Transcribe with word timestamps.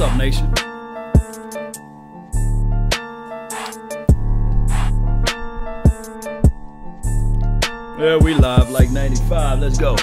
What's 0.00 0.12
up, 0.12 0.18
nation? 0.18 0.50
Yeah, 7.98 8.16
we 8.16 8.32
live 8.32 8.70
like 8.70 8.88
95. 8.88 9.58
Let's 9.58 9.76
go. 9.76 9.96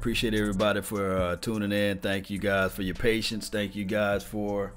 Appreciate 0.00 0.32
everybody 0.32 0.80
for 0.80 1.14
uh, 1.14 1.36
tuning 1.36 1.72
in. 1.72 1.98
Thank 1.98 2.30
you 2.30 2.38
guys 2.38 2.72
for 2.72 2.80
your 2.80 2.94
patience. 2.94 3.50
Thank 3.50 3.76
you 3.76 3.84
guys 3.84 4.24
for 4.24 4.72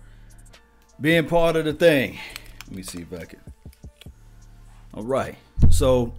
being 1.00 1.28
part 1.28 1.56
of 1.56 1.64
the 1.64 1.72
thing. 1.72 2.20
Let 2.68 2.76
me 2.76 2.84
see 2.84 3.04
if 3.04 3.14
I 3.14 3.24
can. 3.24 3.40
All 4.94 5.04
right. 5.04 5.38
So, 5.72 6.14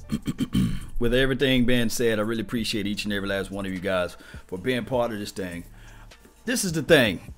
with 0.99 1.13
everything 1.13 1.67
being 1.67 1.91
said, 1.91 2.19
I 2.19 2.23
really 2.23 2.41
appreciate 2.41 2.87
each 2.87 3.05
and 3.05 3.13
every 3.13 3.29
last 3.29 3.51
one 3.51 3.67
of 3.67 3.75
you 3.75 3.79
guys 3.79 4.17
for 4.47 4.57
being 4.57 4.87
part 4.87 5.13
of 5.13 5.19
this 5.19 5.33
thing. 5.33 5.65
This 6.47 6.65
is 6.65 6.73
the 6.73 6.83
thing, 6.83 7.35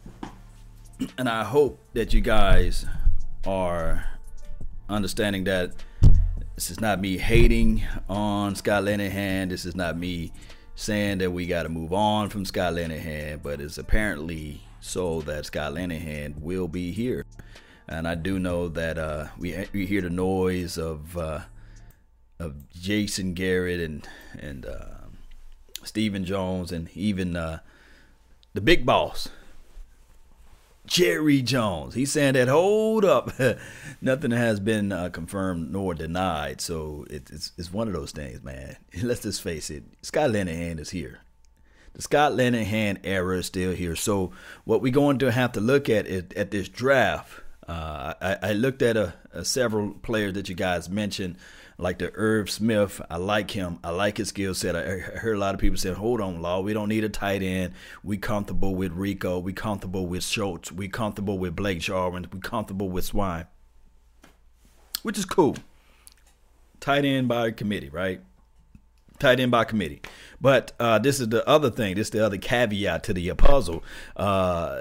and 1.18 1.28
I 1.28 1.42
hope 1.42 1.80
that 1.94 2.14
you 2.14 2.20
guys 2.20 2.86
are 3.44 4.06
understanding 4.88 5.42
that 5.44 5.72
this 6.54 6.70
is 6.70 6.80
not 6.80 7.00
me 7.00 7.18
hating 7.18 7.82
on 8.08 8.54
Scott 8.54 8.84
Linehan. 8.84 9.48
This 9.48 9.64
is 9.64 9.74
not 9.74 9.98
me 9.98 10.30
saying 10.76 11.18
that 11.18 11.32
we 11.32 11.46
got 11.46 11.64
to 11.64 11.68
move 11.68 11.92
on 11.92 12.28
from 12.28 12.44
Scott 12.44 12.74
Linehan, 12.74 13.42
but 13.42 13.60
it's 13.60 13.78
apparently 13.78 14.60
so 14.78 15.22
that 15.22 15.46
Scott 15.46 15.72
Linehan 15.72 16.38
will 16.40 16.68
be 16.68 16.92
here. 16.92 17.24
And 17.88 18.06
I 18.06 18.14
do 18.14 18.38
know 18.38 18.68
that 18.68 18.98
uh, 18.98 19.28
we 19.38 19.66
we 19.72 19.86
hear 19.86 20.02
the 20.02 20.10
noise 20.10 20.76
of 20.76 21.16
uh, 21.16 21.40
of 22.38 22.68
Jason 22.70 23.32
Garrett 23.34 23.80
and 23.80 24.06
and 24.38 24.66
uh, 24.66 25.06
Stephen 25.82 26.24
Jones 26.24 26.72
and 26.72 26.88
even 26.94 27.36
uh, 27.36 27.60
the 28.54 28.60
big 28.60 28.84
boss 28.84 29.28
Jerry 30.86 31.42
Jones. 31.42 31.94
He's 31.94 32.12
saying 32.12 32.34
that 32.34 32.48
hold 32.48 33.04
up, 33.04 33.32
nothing 34.00 34.30
has 34.30 34.60
been 34.60 34.92
uh, 34.92 35.08
confirmed 35.10 35.72
nor 35.72 35.94
denied. 35.94 36.60
So 36.60 37.06
it, 37.10 37.30
it's 37.30 37.52
it's 37.58 37.72
one 37.72 37.88
of 37.88 37.94
those 37.94 38.12
things, 38.12 38.42
man. 38.42 38.76
Let's 39.02 39.22
just 39.22 39.42
face 39.42 39.70
it. 39.70 39.84
Scott 40.02 40.30
Linehan 40.30 40.78
is 40.78 40.90
here. 40.90 41.20
The 41.94 42.02
Scott 42.02 42.32
Linehan 42.32 42.98
era 43.04 43.38
is 43.38 43.46
still 43.46 43.72
here. 43.72 43.96
So 43.96 44.32
what 44.64 44.82
we're 44.82 44.92
going 44.92 45.18
to 45.18 45.32
have 45.32 45.52
to 45.52 45.60
look 45.60 45.88
at 45.88 46.06
is, 46.06 46.24
at 46.36 46.50
this 46.50 46.68
draft. 46.68 47.40
Uh, 47.66 48.14
I, 48.20 48.36
I, 48.42 48.52
looked 48.52 48.80
at 48.82 48.96
a, 48.96 49.14
a 49.32 49.44
several 49.44 49.90
players 49.90 50.34
that 50.34 50.48
you 50.48 50.54
guys 50.54 50.88
mentioned 50.88 51.36
like 51.78 51.98
the 51.98 52.12
Irv 52.14 52.50
Smith. 52.50 53.00
I 53.10 53.16
like 53.16 53.50
him. 53.50 53.78
I 53.84 53.90
like 53.90 54.16
his 54.16 54.28
skill 54.28 54.54
set. 54.54 54.76
I 54.76 54.98
heard 54.98 55.36
a 55.36 55.38
lot 55.38 55.54
of 55.54 55.60
people 55.60 55.76
say, 55.76 55.92
"Hold 55.92 56.20
on, 56.20 56.40
Law. 56.40 56.60
We 56.60 56.72
don't 56.72 56.88
need 56.88 57.04
a 57.04 57.08
tight 57.08 57.42
end. 57.42 57.74
We 58.02 58.16
comfortable 58.16 58.74
with 58.74 58.92
Rico. 58.92 59.38
We 59.38 59.52
comfortable 59.52 60.06
with 60.06 60.24
Schultz. 60.24 60.72
We 60.72 60.88
comfortable 60.88 61.38
with 61.38 61.54
Blake 61.54 61.80
Jarwin. 61.80 62.26
We 62.32 62.40
comfortable 62.40 62.88
with 62.88 63.10
Swaim." 63.10 63.46
Which 65.02 65.18
is 65.18 65.24
cool. 65.24 65.56
Tight 66.80 67.04
end 67.04 67.28
by 67.28 67.50
committee, 67.52 67.90
right? 67.90 68.20
Tight 69.18 69.40
end 69.40 69.50
by 69.50 69.64
committee. 69.64 70.02
But 70.40 70.72
uh, 70.80 70.98
this 70.98 71.20
is 71.20 71.28
the 71.28 71.46
other 71.48 71.70
thing. 71.70 71.94
This 71.94 72.08
is 72.08 72.10
the 72.10 72.24
other 72.24 72.38
caveat 72.38 73.04
to 73.04 73.14
the 73.14 73.32
puzzle. 73.34 73.82
Uh, 74.16 74.80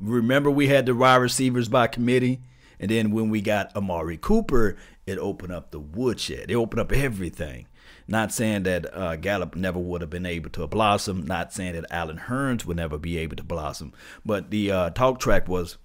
remember, 0.00 0.50
we 0.50 0.68
had 0.68 0.86
the 0.86 0.94
wide 0.94 1.16
receivers 1.16 1.68
by 1.68 1.88
committee. 1.88 2.40
And 2.78 2.90
then 2.90 3.10
when 3.10 3.30
we 3.30 3.40
got 3.40 3.74
Amari 3.74 4.18
Cooper, 4.18 4.76
it 5.06 5.18
opened 5.18 5.52
up 5.52 5.70
the 5.70 5.78
woodshed. 5.78 6.50
It 6.50 6.54
opened 6.54 6.80
up 6.80 6.92
everything. 6.92 7.68
Not 8.08 8.32
saying 8.32 8.64
that 8.64 8.92
uh, 8.94 9.16
Gallup 9.16 9.54
never 9.54 9.78
would 9.78 10.00
have 10.00 10.10
been 10.10 10.26
able 10.26 10.50
to 10.50 10.66
blossom. 10.66 11.24
Not 11.24 11.52
saying 11.52 11.74
that 11.74 11.86
Allen 11.90 12.22
Hurns 12.26 12.64
would 12.64 12.76
never 12.76 12.98
be 12.98 13.16
able 13.18 13.36
to 13.36 13.44
blossom. 13.44 13.92
But 14.24 14.50
the 14.50 14.70
uh, 14.70 14.90
talk 14.90 15.20
track 15.20 15.48
was 15.48 15.78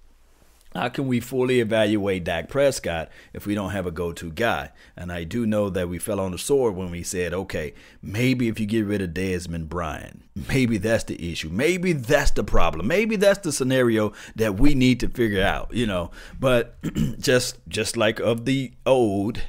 how 0.74 0.88
can 0.88 1.06
we 1.06 1.20
fully 1.20 1.60
evaluate 1.60 2.24
Dak 2.24 2.48
Prescott 2.48 3.10
if 3.32 3.46
we 3.46 3.54
don't 3.54 3.72
have 3.72 3.86
a 3.86 3.90
go 3.90 4.12
to 4.12 4.30
guy? 4.30 4.70
And 4.96 5.12
I 5.12 5.24
do 5.24 5.46
know 5.46 5.68
that 5.70 5.88
we 5.88 5.98
fell 5.98 6.20
on 6.20 6.32
the 6.32 6.38
sword 6.38 6.74
when 6.74 6.90
we 6.90 7.02
said, 7.02 7.34
okay, 7.34 7.74
maybe 8.00 8.48
if 8.48 8.58
you 8.58 8.66
get 8.66 8.86
rid 8.86 9.02
of 9.02 9.12
Desmond 9.12 9.68
Bryant, 9.68 10.22
maybe 10.48 10.78
that's 10.78 11.04
the 11.04 11.30
issue. 11.30 11.50
Maybe 11.50 11.92
that's 11.92 12.30
the 12.30 12.44
problem. 12.44 12.86
Maybe 12.86 13.16
that's 13.16 13.40
the 13.40 13.52
scenario 13.52 14.12
that 14.36 14.58
we 14.58 14.74
need 14.74 15.00
to 15.00 15.08
figure 15.08 15.42
out, 15.42 15.74
you 15.74 15.86
know. 15.86 16.10
But 16.38 16.76
just 17.18 17.58
just 17.68 17.96
like 17.96 18.18
of 18.18 18.46
the 18.46 18.72
old, 18.86 19.42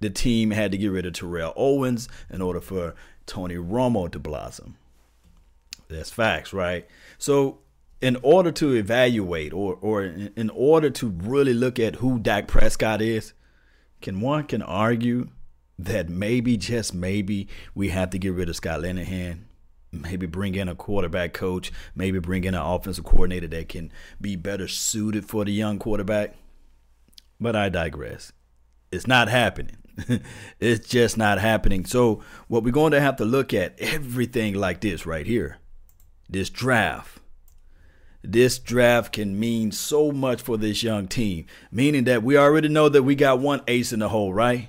the 0.00 0.10
team 0.10 0.50
had 0.50 0.72
to 0.72 0.78
get 0.78 0.88
rid 0.88 1.06
of 1.06 1.14
Terrell 1.14 1.54
Owens 1.56 2.08
in 2.28 2.42
order 2.42 2.60
for 2.60 2.94
Tony 3.26 3.56
Romo 3.56 4.10
to 4.12 4.18
blossom. 4.18 4.76
That's 5.88 6.10
facts, 6.10 6.52
right? 6.52 6.86
So 7.18 7.60
in 8.00 8.16
order 8.22 8.52
to 8.52 8.74
evaluate 8.74 9.52
or 9.52 9.78
or 9.80 10.02
in 10.02 10.50
order 10.50 10.90
to 10.90 11.08
really 11.08 11.54
look 11.54 11.78
at 11.78 11.96
who 11.96 12.18
Dak 12.18 12.48
Prescott 12.48 13.00
is, 13.00 13.32
can 14.00 14.20
one 14.20 14.44
can 14.44 14.62
argue 14.62 15.28
that 15.78 16.08
maybe 16.08 16.56
just 16.56 16.94
maybe 16.94 17.48
we 17.74 17.88
have 17.88 18.10
to 18.10 18.18
get 18.18 18.32
rid 18.32 18.48
of 18.48 18.56
Scott 18.56 18.80
Linehan, 18.80 19.40
maybe 19.90 20.26
bring 20.26 20.54
in 20.54 20.68
a 20.68 20.74
quarterback 20.74 21.32
coach, 21.32 21.72
maybe 21.94 22.18
bring 22.18 22.44
in 22.44 22.54
an 22.54 22.60
offensive 22.60 23.04
coordinator 23.04 23.48
that 23.48 23.68
can 23.68 23.90
be 24.20 24.36
better 24.36 24.68
suited 24.68 25.24
for 25.24 25.44
the 25.44 25.52
young 25.52 25.78
quarterback. 25.78 26.34
But 27.40 27.56
I 27.56 27.68
digress. 27.68 28.32
It's 28.92 29.06
not 29.06 29.28
happening. 29.28 29.76
it's 30.60 30.88
just 30.88 31.16
not 31.16 31.38
happening. 31.38 31.84
So 31.84 32.22
what 32.48 32.62
we're 32.62 32.70
going 32.70 32.92
to 32.92 33.00
have 33.00 33.16
to 33.16 33.24
look 33.24 33.52
at 33.52 33.74
everything 33.78 34.54
like 34.54 34.80
this 34.80 35.06
right 35.06 35.26
here. 35.26 35.58
This 36.28 36.50
draft 36.50 37.20
this 38.24 38.58
draft 38.58 39.12
can 39.12 39.38
mean 39.38 39.70
so 39.70 40.10
much 40.10 40.40
for 40.40 40.56
this 40.56 40.82
young 40.82 41.06
team, 41.06 41.46
meaning 41.70 42.04
that 42.04 42.22
we 42.22 42.36
already 42.36 42.68
know 42.68 42.88
that 42.88 43.02
we 43.02 43.14
got 43.14 43.38
one 43.38 43.62
ace 43.68 43.92
in 43.92 44.00
the 44.00 44.08
hole, 44.08 44.32
right? 44.32 44.68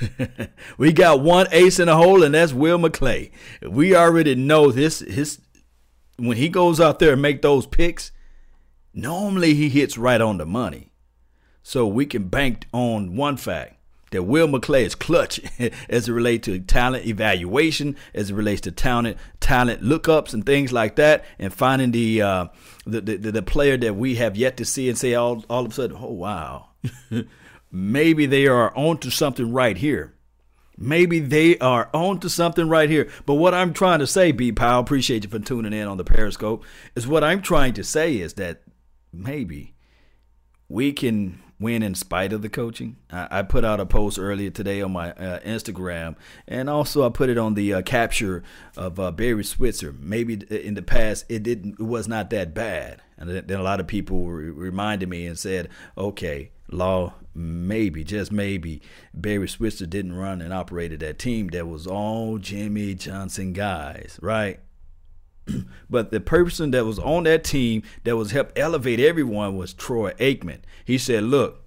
we 0.78 0.92
got 0.92 1.20
one 1.20 1.46
ace 1.50 1.78
in 1.78 1.86
the 1.86 1.96
hole, 1.96 2.22
and 2.22 2.34
that's 2.34 2.52
Will 2.52 2.78
McClay. 2.78 3.32
We 3.68 3.94
already 3.94 4.34
know 4.34 4.70
this. 4.70 5.00
His 5.00 5.40
when 6.16 6.36
he 6.36 6.48
goes 6.48 6.80
out 6.80 6.98
there 6.98 7.14
and 7.14 7.22
make 7.22 7.42
those 7.42 7.66
picks, 7.66 8.12
normally 8.94 9.54
he 9.54 9.68
hits 9.68 9.98
right 9.98 10.20
on 10.20 10.38
the 10.38 10.46
money. 10.46 10.92
So 11.62 11.86
we 11.86 12.06
can 12.06 12.28
bank 12.28 12.66
on 12.72 13.16
one 13.16 13.36
fact 13.36 13.76
that 14.12 14.22
Will 14.22 14.48
McClay 14.48 14.84
is 14.84 14.94
clutch 14.94 15.40
as 15.88 16.08
it 16.08 16.12
relates 16.12 16.46
to 16.46 16.58
talent 16.60 17.06
evaluation, 17.06 17.96
as 18.14 18.30
it 18.30 18.34
relates 18.34 18.62
to 18.62 18.70
talent 18.70 19.18
talent 19.40 19.82
lookups 19.82 20.32
and 20.32 20.46
things 20.46 20.72
like 20.72 20.96
that, 20.96 21.24
and 21.38 21.52
finding 21.52 21.90
the 21.90 22.22
uh, 22.22 22.46
the, 22.86 23.00
the, 23.00 23.16
the 23.16 23.42
player 23.42 23.76
that 23.76 23.96
we 23.96 24.16
have 24.16 24.36
yet 24.36 24.56
to 24.58 24.64
see 24.64 24.88
and 24.88 24.96
say 24.96 25.14
all 25.14 25.44
all 25.50 25.66
of 25.66 25.72
a 25.72 25.74
sudden, 25.74 25.96
oh 25.98 26.12
wow, 26.12 26.68
maybe 27.72 28.26
they 28.26 28.46
are 28.46 28.76
onto 28.76 29.10
something 29.10 29.52
right 29.52 29.76
here. 29.76 30.14
Maybe 30.78 31.20
they 31.20 31.58
are 31.58 31.90
onto 31.92 32.28
something 32.28 32.68
right 32.68 32.88
here. 32.88 33.10
But 33.26 33.34
what 33.34 33.54
I'm 33.54 33.72
trying 33.74 33.98
to 33.98 34.06
say, 34.06 34.32
B 34.32 34.52
Powell, 34.52 34.80
appreciate 34.80 35.22
you 35.22 35.30
for 35.30 35.38
tuning 35.38 35.72
in 35.72 35.86
on 35.86 35.98
the 35.98 36.04
Periscope, 36.04 36.64
is 36.96 37.06
what 37.06 37.22
I'm 37.22 37.42
trying 37.42 37.74
to 37.74 37.84
say 37.84 38.16
is 38.16 38.34
that 38.34 38.62
maybe 39.12 39.74
we 40.68 40.92
can 40.92 41.40
win 41.62 41.82
in 41.82 41.94
spite 41.94 42.32
of 42.32 42.42
the 42.42 42.48
coaching. 42.48 42.96
I, 43.10 43.28
I 43.30 43.42
put 43.42 43.64
out 43.64 43.80
a 43.80 43.86
post 43.86 44.18
earlier 44.18 44.50
today 44.50 44.82
on 44.82 44.92
my 44.92 45.12
uh, 45.12 45.40
Instagram, 45.40 46.16
and 46.46 46.68
also 46.68 47.06
I 47.06 47.10
put 47.10 47.30
it 47.30 47.38
on 47.38 47.54
the 47.54 47.74
uh, 47.74 47.82
capture 47.82 48.42
of 48.76 48.98
uh, 49.00 49.10
Barry 49.12 49.44
Switzer. 49.44 49.94
Maybe 49.98 50.34
in 50.50 50.74
the 50.74 50.82
past 50.82 51.24
it 51.28 51.42
didn't, 51.42 51.80
it 51.80 51.84
was 51.84 52.08
not 52.08 52.30
that 52.30 52.52
bad, 52.54 53.00
and 53.16 53.30
then 53.30 53.58
a 53.58 53.62
lot 53.62 53.80
of 53.80 53.86
people 53.86 54.26
re- 54.26 54.50
reminded 54.50 55.08
me 55.08 55.26
and 55.26 55.38
said, 55.38 55.68
"Okay, 55.96 56.50
Law, 56.70 57.14
maybe 57.34 58.04
just 58.04 58.32
maybe 58.32 58.82
Barry 59.14 59.48
Switzer 59.48 59.86
didn't 59.86 60.14
run 60.14 60.42
and 60.42 60.52
operated 60.52 61.00
that 61.00 61.18
team 61.18 61.48
that 61.48 61.66
was 61.66 61.86
all 61.86 62.38
Jimmy 62.38 62.94
Johnson 62.94 63.52
guys, 63.52 64.18
right?" 64.20 64.60
but 65.90 66.10
the 66.10 66.20
person 66.20 66.70
that 66.72 66.84
was 66.84 66.98
on 66.98 67.24
that 67.24 67.44
team 67.44 67.82
that 68.04 68.16
was 68.16 68.30
help 68.30 68.52
elevate 68.56 69.00
everyone 69.00 69.56
was 69.56 69.72
Troy 69.72 70.12
Aikman. 70.12 70.60
He 70.84 70.98
said, 70.98 71.24
"Look, 71.24 71.62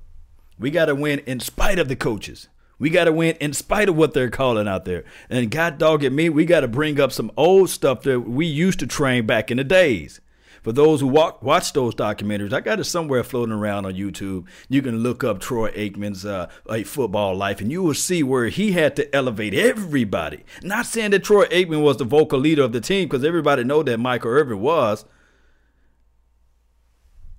we 0.58 0.72
got 0.72 0.86
to 0.86 0.96
win 0.96 1.20
in 1.20 1.40
spite 1.40 1.80
of 1.80 1.88
the 1.88 1.96
coaches. 1.96 2.48
We 2.78 2.90
got 2.90 3.06
to 3.06 3.14
win 3.14 3.36
in 3.40 3.54
spite 3.54 3.88
of 3.88 3.96
what 3.96 4.14
they're 4.14 4.30
calling 4.30 4.68
out 4.68 4.86
there. 4.86 5.06
And 5.30 5.50
God 5.50 5.78
dog 5.78 6.04
it 6.04 6.12
me, 6.12 6.30
we 6.30 6.46
got 6.46 6.62
to 6.62 6.68
bring 6.68 7.00
up 7.00 7.12
some 7.12 7.32
old 7.38 7.70
stuff 7.70 8.02
that 8.04 8.22
we 8.22 8.46
used 8.46 8.80
to 8.80 8.88
train 8.88 9.26
back 9.26 9.50
in 9.50 9.58
the 9.58 9.64
days. 9.64 10.20
For 10.65 10.71
those 10.71 11.00
who 11.00 11.06
walk, 11.06 11.44
watch 11.44 11.73
those 11.73 11.94
documentaries, 11.94 12.51
I 12.51 12.59
got 12.59 12.79
it 12.79 12.85
somewhere 12.85 13.23
floating 13.23 13.53
around 13.53 13.85
on 13.85 13.94
YouTube. 13.94 14.47
You 14.67 14.81
can 14.81 15.03
look 15.03 15.23
up 15.23 15.39
Troy 15.39 15.69
Aikman's 15.73 16.25
uh, 16.25 16.47
football 16.85 17.35
life, 17.35 17.62
and 17.62 17.71
you 17.71 17.83
will 17.83 17.94
see 17.94 18.23
where 18.23 18.47
he 18.47 18.71
had 18.71 18.95
to 18.95 19.15
elevate 19.15 19.53
everybody. 19.53 20.44
Not 20.63 20.88
saying 20.88 21.12
that 21.12 21.23
Troy 21.23 21.45
Aikman 21.50 21.83
was 21.83 21.97
the 21.97 22.03
vocal 22.03 22.39
leader 22.39 22.63
of 22.63 22.71
the 22.71 22.81
team, 22.81 23.07
because 23.07 23.23
everybody 23.23 23.63
know 23.63 23.83
that 23.83 24.00
Michael 24.00 24.31
Irvin 24.31 24.59
was. 24.59 25.06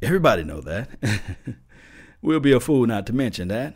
Everybody 0.00 0.44
know 0.44 0.60
that. 0.60 0.88
we'll 2.22 2.38
be 2.38 2.52
a 2.52 2.60
fool 2.60 2.86
not 2.86 3.08
to 3.08 3.12
mention 3.12 3.48
that. 3.48 3.74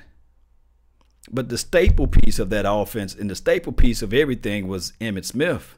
But 1.29 1.49
the 1.49 1.59
staple 1.59 2.07
piece 2.07 2.39
of 2.39 2.51
that 2.51 2.67
offense 2.69 3.17
and 3.17 3.29
the 3.29 3.35
staple 3.35 3.73
piece 3.73 4.01
of 4.01 4.15
everything 4.15 4.69
was 4.69 4.93
Emmitt 5.01 5.25
Smith. 5.25 5.77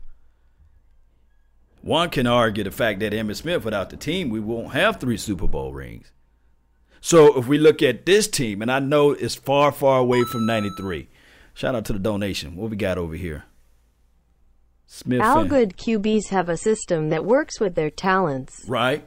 One 1.82 2.10
can 2.10 2.28
argue 2.28 2.64
the 2.64 2.70
fact 2.70 3.00
that 3.00 3.12
Emmitt 3.12 3.36
Smith, 3.36 3.64
without 3.64 3.90
the 3.90 3.96
team, 3.96 4.30
we 4.30 4.40
won't 4.40 4.72
have 4.72 4.98
three 4.98 5.16
Super 5.16 5.48
Bowl 5.48 5.72
rings. 5.72 6.12
So 7.00 7.36
if 7.36 7.48
we 7.48 7.58
look 7.58 7.82
at 7.82 8.06
this 8.06 8.28
team, 8.28 8.62
and 8.62 8.70
I 8.70 8.78
know 8.78 9.10
it's 9.10 9.34
far, 9.34 9.72
far 9.72 9.98
away 9.98 10.22
from 10.22 10.46
93. 10.46 11.08
Shout 11.54 11.74
out 11.74 11.84
to 11.86 11.92
the 11.92 11.98
donation. 11.98 12.54
What 12.54 12.70
we 12.70 12.76
got 12.76 12.96
over 12.96 13.14
here? 13.14 13.44
Smith. 14.86 15.20
All 15.20 15.44
good 15.44 15.76
QBs 15.76 16.28
have 16.28 16.48
a 16.48 16.56
system 16.56 17.08
that 17.08 17.24
works 17.24 17.58
with 17.58 17.74
their 17.74 17.90
talents. 17.90 18.64
Right. 18.68 19.04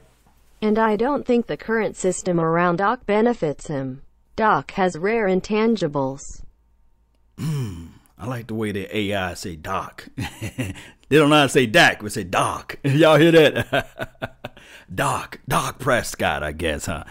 And 0.60 0.78
I 0.78 0.96
don't 0.96 1.24
think 1.24 1.46
the 1.46 1.56
current 1.56 1.96
system 1.96 2.38
around 2.38 2.76
Doc 2.76 3.06
benefits 3.06 3.68
him. 3.68 4.02
Doc 4.36 4.72
has 4.72 4.98
rare 4.98 5.26
intangibles. 5.26 6.20
Hmm. 7.38 7.86
I 8.18 8.26
like 8.26 8.46
the 8.46 8.54
way 8.54 8.72
the 8.72 8.94
AI 8.96 9.34
say 9.34 9.56
Doc. 9.56 10.08
they 11.08 11.16
don't 11.16 11.30
know 11.30 11.36
how 11.36 11.42
to 11.44 11.48
say 11.48 11.66
Dak, 11.66 12.02
but 12.02 12.12
say 12.12 12.24
Doc. 12.24 12.78
Y'all 12.84 13.16
hear 13.16 13.32
that? 13.32 14.26
Doc, 14.94 15.40
Doc 15.48 15.80
Prescott, 15.80 16.44
I 16.44 16.52
guess, 16.52 16.86
huh? 16.86 17.04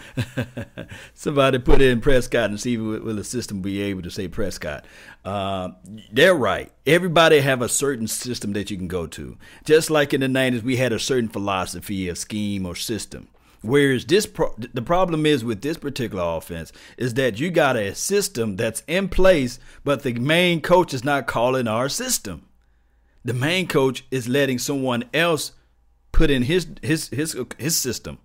Somebody 1.14 1.58
put 1.58 1.82
in 1.82 2.00
Prescott 2.00 2.48
and 2.48 2.58
see 2.58 2.78
will 2.78 3.14
the 3.14 3.24
system 3.24 3.60
be 3.60 3.82
able 3.82 4.00
to 4.02 4.10
say 4.10 4.28
Prescott. 4.28 4.86
Uh, 5.24 5.70
they're 6.10 6.34
right. 6.34 6.72
Everybody 6.86 7.40
have 7.40 7.60
a 7.60 7.68
certain 7.68 8.06
system 8.06 8.54
that 8.54 8.70
you 8.70 8.78
can 8.78 8.88
go 8.88 9.06
to. 9.08 9.36
Just 9.64 9.90
like 9.90 10.14
in 10.14 10.22
the 10.22 10.26
90s, 10.26 10.62
we 10.62 10.76
had 10.76 10.92
a 10.92 10.98
certain 10.98 11.28
philosophy, 11.28 12.08
a 12.08 12.16
scheme, 12.16 12.64
or 12.64 12.74
system. 12.74 13.28
Whereas 13.60 14.06
this, 14.06 14.26
pro- 14.26 14.54
the 14.56 14.82
problem 14.82 15.26
is 15.26 15.44
with 15.44 15.60
this 15.60 15.76
particular 15.76 16.22
offense 16.36 16.72
is 16.96 17.14
that 17.14 17.38
you 17.38 17.50
got 17.50 17.76
a 17.76 17.94
system 17.94 18.56
that's 18.56 18.84
in 18.86 19.08
place, 19.08 19.58
but 19.84 20.02
the 20.02 20.14
main 20.14 20.60
coach 20.62 20.94
is 20.94 21.04
not 21.04 21.26
calling 21.26 21.68
our 21.68 21.88
system. 21.88 22.46
The 23.26 23.34
main 23.34 23.66
coach 23.66 24.04
is 24.12 24.28
letting 24.28 24.60
someone 24.60 25.02
else 25.12 25.50
put 26.12 26.30
in 26.30 26.42
his 26.42 26.68
his 26.80 27.08
his 27.08 27.36
his 27.58 27.76
system. 27.76 28.18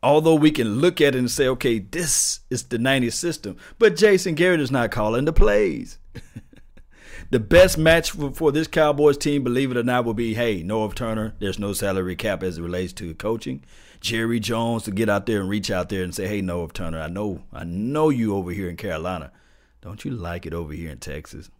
Although 0.00 0.36
we 0.36 0.52
can 0.52 0.76
look 0.76 1.00
at 1.00 1.16
it 1.16 1.18
and 1.18 1.28
say, 1.28 1.48
okay, 1.48 1.80
this 1.80 2.38
is 2.48 2.62
the 2.62 2.78
90s 2.78 3.14
system, 3.14 3.56
but 3.80 3.96
Jason 3.96 4.36
Garrett 4.36 4.60
is 4.60 4.70
not 4.70 4.92
calling 4.92 5.24
the 5.24 5.32
plays. 5.32 5.98
the 7.30 7.40
best 7.40 7.78
match 7.78 8.12
for, 8.12 8.30
for, 8.30 8.52
this 8.52 8.68
Cowboys 8.68 9.18
team, 9.18 9.42
believe 9.42 9.72
it 9.72 9.76
or 9.76 9.82
not, 9.82 10.04
will 10.04 10.14
be 10.14 10.34
hey, 10.34 10.62
Norv 10.62 10.94
Turner. 10.94 11.34
There's 11.40 11.58
no 11.58 11.72
salary 11.72 12.14
cap 12.14 12.44
as 12.44 12.58
it 12.58 12.62
relates 12.62 12.92
to 12.92 13.12
coaching. 13.16 13.64
Jerry 14.00 14.38
Jones 14.38 14.84
to 14.84 14.92
get 14.92 15.08
out 15.08 15.26
there 15.26 15.40
and 15.40 15.48
reach 15.48 15.68
out 15.68 15.88
there 15.88 16.04
and 16.04 16.14
say, 16.14 16.28
"Hey, 16.28 16.42
Norv 16.42 16.72
Turner, 16.72 17.00
I 17.00 17.08
know, 17.08 17.42
I 17.52 17.64
know 17.64 18.08
you 18.08 18.36
over 18.36 18.52
here 18.52 18.70
in 18.70 18.76
Carolina. 18.76 19.32
Don't 19.80 20.04
you 20.04 20.12
like 20.12 20.46
it 20.46 20.54
over 20.54 20.72
here 20.72 20.90
in 20.90 20.98
Texas? 20.98 21.50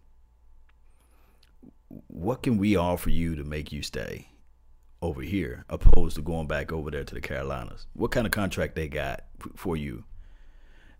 What 2.07 2.43
can 2.43 2.57
we 2.57 2.75
offer 2.75 3.09
you 3.09 3.35
to 3.35 3.43
make 3.43 3.71
you 3.71 3.81
stay 3.81 4.29
over 5.01 5.21
here, 5.21 5.65
opposed 5.69 6.15
to 6.15 6.21
going 6.21 6.47
back 6.47 6.71
over 6.71 6.91
there 6.91 7.03
to 7.03 7.15
the 7.15 7.21
Carolinas? 7.21 7.87
What 7.93 8.11
kind 8.11 8.27
of 8.27 8.31
contract 8.31 8.75
they 8.75 8.87
got 8.87 9.25
for 9.55 9.75
you?" 9.75 10.03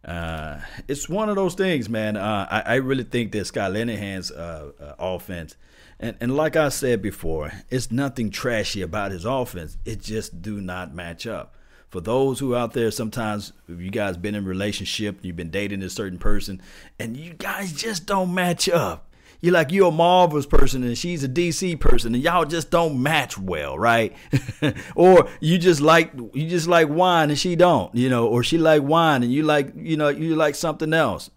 Uh, 0.03 0.59
it's 0.87 1.09
one 1.09 1.29
of 1.29 1.35
those 1.35 1.55
things, 1.55 1.89
man. 1.89 2.15
Uh, 2.15 2.47
I, 2.49 2.61
I, 2.61 2.75
really 2.75 3.03
think 3.03 3.33
that 3.33 3.45
Scott 3.45 3.73
Linehan's 3.73 4.31
uh, 4.31 4.71
uh, 4.79 4.93
offense 4.97 5.57
and 5.99 6.15
and 6.21 6.35
like 6.35 6.55
I 6.55 6.69
said 6.69 7.01
before, 7.01 7.51
it's 7.69 7.91
nothing 7.91 8.29
trashy 8.29 8.81
about 8.81 9.11
his 9.11 9.25
offense. 9.25 9.77
It 9.85 10.01
just 10.01 10.41
do 10.41 10.61
not 10.61 10.93
match 10.93 11.27
up. 11.27 11.55
For 11.89 11.99
those 11.99 12.39
who 12.39 12.55
out 12.55 12.73
there, 12.73 12.91
sometimes 12.91 13.51
you 13.67 13.89
guys 13.89 14.15
been 14.15 14.35
in 14.35 14.45
relationship, 14.45 15.19
you've 15.23 15.35
been 15.35 15.49
dating 15.49 15.81
a 15.81 15.89
certain 15.89 16.19
person, 16.19 16.61
and 16.99 17.17
you 17.17 17.33
guys 17.33 17.73
just 17.73 18.05
don't 18.05 18.33
match 18.33 18.69
up. 18.69 19.08
You're 19.41 19.53
like 19.53 19.71
you're 19.71 19.87
a 19.87 19.91
Marvel's 19.91 20.45
person 20.45 20.83
and 20.83 20.97
she's 20.97 21.23
a 21.23 21.29
DC 21.29 21.79
person, 21.79 22.13
and 22.13 22.23
y'all 22.23 22.45
just 22.45 22.71
don't 22.71 23.01
match 23.01 23.37
well, 23.37 23.77
right? 23.77 24.15
or 24.95 25.29
you 25.39 25.57
just 25.57 25.81
like 25.81 26.11
you 26.33 26.47
just 26.47 26.67
like 26.67 26.89
wine 26.89 27.29
and 27.29 27.39
she 27.39 27.55
don't, 27.55 27.93
you 27.95 28.09
know, 28.09 28.27
or 28.27 28.43
she 28.43 28.57
like 28.57 28.83
wine 28.83 29.23
and 29.23 29.31
you 29.31 29.43
like 29.43 29.71
you 29.75 29.95
know 29.97 30.09
you 30.09 30.35
like 30.35 30.55
something 30.55 30.93
else. 30.93 31.29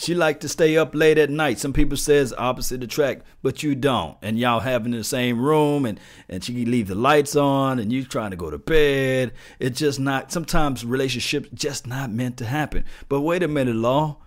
She 0.00 0.14
like 0.14 0.38
to 0.40 0.48
stay 0.48 0.76
up 0.76 0.94
late 0.94 1.18
at 1.18 1.28
night. 1.28 1.58
Some 1.58 1.72
people 1.72 1.96
says 1.96 2.32
opposite 2.38 2.84
attract, 2.84 3.26
but 3.42 3.64
you 3.64 3.74
don't. 3.74 4.16
And 4.22 4.38
y'all 4.38 4.60
having 4.60 4.92
the 4.92 5.02
same 5.02 5.40
room 5.40 5.84
and, 5.84 5.98
and 6.28 6.44
she 6.44 6.64
leave 6.64 6.86
the 6.86 6.94
lights 6.94 7.34
on 7.34 7.80
and 7.80 7.92
you 7.92 8.04
trying 8.04 8.30
to 8.30 8.36
go 8.36 8.48
to 8.48 8.58
bed. 8.58 9.32
It's 9.58 9.80
just 9.80 9.98
not 9.98 10.30
sometimes 10.30 10.84
relationships 10.84 11.48
just 11.52 11.88
not 11.88 12.12
meant 12.12 12.36
to 12.36 12.44
happen. 12.44 12.84
But 13.08 13.22
wait 13.22 13.42
a 13.42 13.48
minute, 13.48 13.74
Law. 13.74 14.18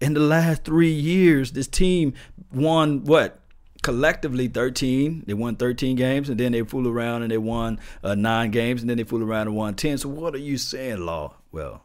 In 0.00 0.14
the 0.14 0.20
last 0.20 0.64
three 0.64 0.92
years, 0.92 1.52
this 1.52 1.66
team 1.66 2.14
won 2.52 3.04
what? 3.04 3.40
Collectively 3.82 4.48
13. 4.48 5.24
They 5.26 5.34
won 5.34 5.56
13 5.56 5.96
games 5.96 6.28
and 6.28 6.38
then 6.38 6.52
they 6.52 6.62
fool 6.62 6.88
around 6.88 7.22
and 7.22 7.30
they 7.30 7.38
won 7.38 7.78
uh, 8.02 8.14
nine 8.14 8.50
games 8.50 8.80
and 8.80 8.90
then 8.90 8.96
they 8.96 9.04
fool 9.04 9.22
around 9.22 9.48
and 9.48 9.56
won 9.56 9.74
10. 9.74 9.98
So 9.98 10.08
what 10.08 10.34
are 10.34 10.38
you 10.38 10.58
saying, 10.58 10.98
Law? 10.98 11.34
Well, 11.52 11.82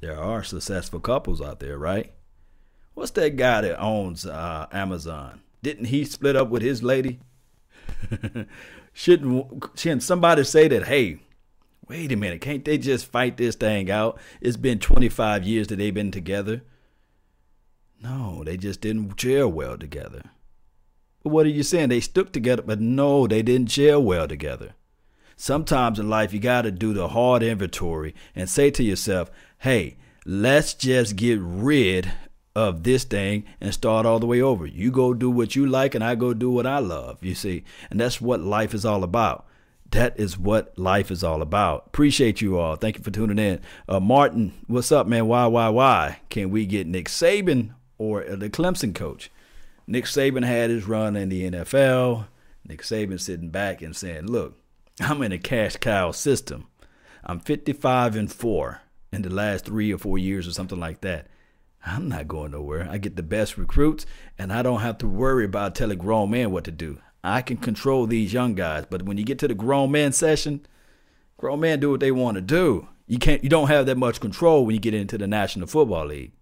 there 0.00 0.18
are 0.18 0.42
successful 0.42 1.00
couples 1.00 1.40
out 1.40 1.60
there, 1.60 1.78
right? 1.78 2.12
What's 2.94 3.10
that 3.12 3.36
guy 3.36 3.62
that 3.62 3.80
owns 3.80 4.26
uh, 4.26 4.66
Amazon? 4.72 5.40
Didn't 5.62 5.86
he 5.86 6.04
split 6.04 6.36
up 6.36 6.48
with 6.48 6.62
his 6.62 6.82
lady? 6.82 7.20
shouldn't 8.92 9.64
shouldn't 9.74 10.02
somebody 10.02 10.44
say 10.44 10.68
that? 10.68 10.84
Hey, 10.84 11.20
wait 11.88 12.12
a 12.12 12.16
minute, 12.16 12.40
can't 12.40 12.64
they 12.64 12.78
just 12.78 13.06
fight 13.06 13.36
this 13.36 13.56
thing 13.56 13.90
out? 13.90 14.18
It's 14.40 14.56
been 14.56 14.78
25 14.78 15.44
years 15.44 15.68
that 15.68 15.76
they've 15.76 15.94
been 15.94 16.10
together. 16.10 16.62
No, 18.04 18.44
they 18.44 18.58
just 18.58 18.82
didn't 18.82 19.16
gel 19.16 19.48
well 19.50 19.78
together. 19.78 20.24
But 21.22 21.30
what 21.30 21.46
are 21.46 21.50
you 21.50 21.62
saying? 21.62 21.88
They 21.88 22.00
stuck 22.00 22.32
together, 22.32 22.60
but 22.60 22.78
no, 22.78 23.26
they 23.26 23.40
didn't 23.40 23.70
gel 23.70 24.02
well 24.02 24.28
together. 24.28 24.74
Sometimes 25.36 25.98
in 25.98 26.10
life, 26.10 26.34
you 26.34 26.38
got 26.38 26.62
to 26.62 26.70
do 26.70 26.92
the 26.92 27.08
hard 27.08 27.42
inventory 27.42 28.14
and 28.36 28.48
say 28.48 28.70
to 28.72 28.82
yourself, 28.82 29.30
hey, 29.60 29.96
let's 30.26 30.74
just 30.74 31.16
get 31.16 31.38
rid 31.40 32.12
of 32.54 32.82
this 32.82 33.04
thing 33.04 33.44
and 33.58 33.72
start 33.72 34.04
all 34.04 34.18
the 34.18 34.26
way 34.26 34.42
over. 34.42 34.66
You 34.66 34.90
go 34.90 35.14
do 35.14 35.30
what 35.30 35.56
you 35.56 35.66
like, 35.66 35.94
and 35.94 36.04
I 36.04 36.14
go 36.14 36.34
do 36.34 36.50
what 36.50 36.66
I 36.66 36.80
love, 36.80 37.24
you 37.24 37.34
see. 37.34 37.64
And 37.90 37.98
that's 37.98 38.20
what 38.20 38.40
life 38.40 38.74
is 38.74 38.84
all 38.84 39.02
about. 39.02 39.46
That 39.90 40.20
is 40.20 40.38
what 40.38 40.78
life 40.78 41.10
is 41.10 41.24
all 41.24 41.40
about. 41.40 41.84
Appreciate 41.86 42.42
you 42.42 42.58
all. 42.58 42.76
Thank 42.76 42.98
you 42.98 43.02
for 43.02 43.10
tuning 43.10 43.38
in. 43.38 43.60
Uh, 43.88 43.98
Martin, 43.98 44.52
what's 44.66 44.92
up, 44.92 45.06
man? 45.06 45.26
Why, 45.26 45.46
why, 45.46 45.70
why? 45.70 46.20
Can 46.28 46.50
we 46.50 46.66
get 46.66 46.86
Nick 46.86 47.08
Saban 47.08 47.70
or 48.04 48.36
the 48.36 48.50
Clemson 48.50 48.94
coach? 48.94 49.30
Nick 49.86 50.04
Saban 50.04 50.44
had 50.44 50.70
his 50.70 50.86
run 50.86 51.16
in 51.16 51.28
the 51.28 51.50
NFL. 51.50 52.26
Nick 52.66 52.82
Saban 52.82 53.20
sitting 53.20 53.50
back 53.50 53.82
and 53.82 53.94
saying, 53.94 54.26
look, 54.26 54.58
I'm 55.00 55.22
in 55.22 55.32
a 55.32 55.38
cash 55.38 55.76
cow 55.76 56.10
system. 56.10 56.66
I'm 57.24 57.40
55 57.40 58.16
and 58.16 58.32
4 58.32 58.80
in 59.12 59.22
the 59.22 59.30
last 59.30 59.66
3 59.66 59.92
or 59.92 59.98
4 59.98 60.18
years 60.18 60.46
or 60.46 60.52
something 60.52 60.80
like 60.80 61.00
that. 61.02 61.28
I'm 61.86 62.08
not 62.08 62.28
going 62.28 62.52
nowhere. 62.52 62.88
I 62.90 62.98
get 62.98 63.16
the 63.16 63.22
best 63.22 63.58
recruits 63.58 64.06
and 64.38 64.52
I 64.52 64.62
don't 64.62 64.80
have 64.80 64.98
to 64.98 65.08
worry 65.08 65.44
about 65.44 65.74
telling 65.74 65.98
grown 65.98 66.30
men 66.30 66.50
what 66.50 66.64
to 66.64 66.70
do. 66.70 66.98
I 67.22 67.42
can 67.42 67.56
control 67.56 68.06
these 68.06 68.32
young 68.32 68.54
guys, 68.54 68.86
but 68.88 69.02
when 69.02 69.16
you 69.16 69.24
get 69.24 69.38
to 69.40 69.48
the 69.48 69.54
grown 69.54 69.90
man 69.90 70.12
session, 70.12 70.66
grown 71.36 71.60
men 71.60 71.80
do 71.80 71.90
what 71.90 72.00
they 72.00 72.12
want 72.12 72.36
to 72.36 72.40
do. 72.40 72.88
You 73.06 73.18
can't 73.18 73.42
you 73.42 73.50
don't 73.50 73.68
have 73.68 73.86
that 73.86 73.98
much 73.98 74.20
control 74.20 74.64
when 74.64 74.74
you 74.74 74.80
get 74.80 74.94
into 74.94 75.18
the 75.18 75.26
National 75.26 75.66
Football 75.66 76.06
League. 76.06 76.32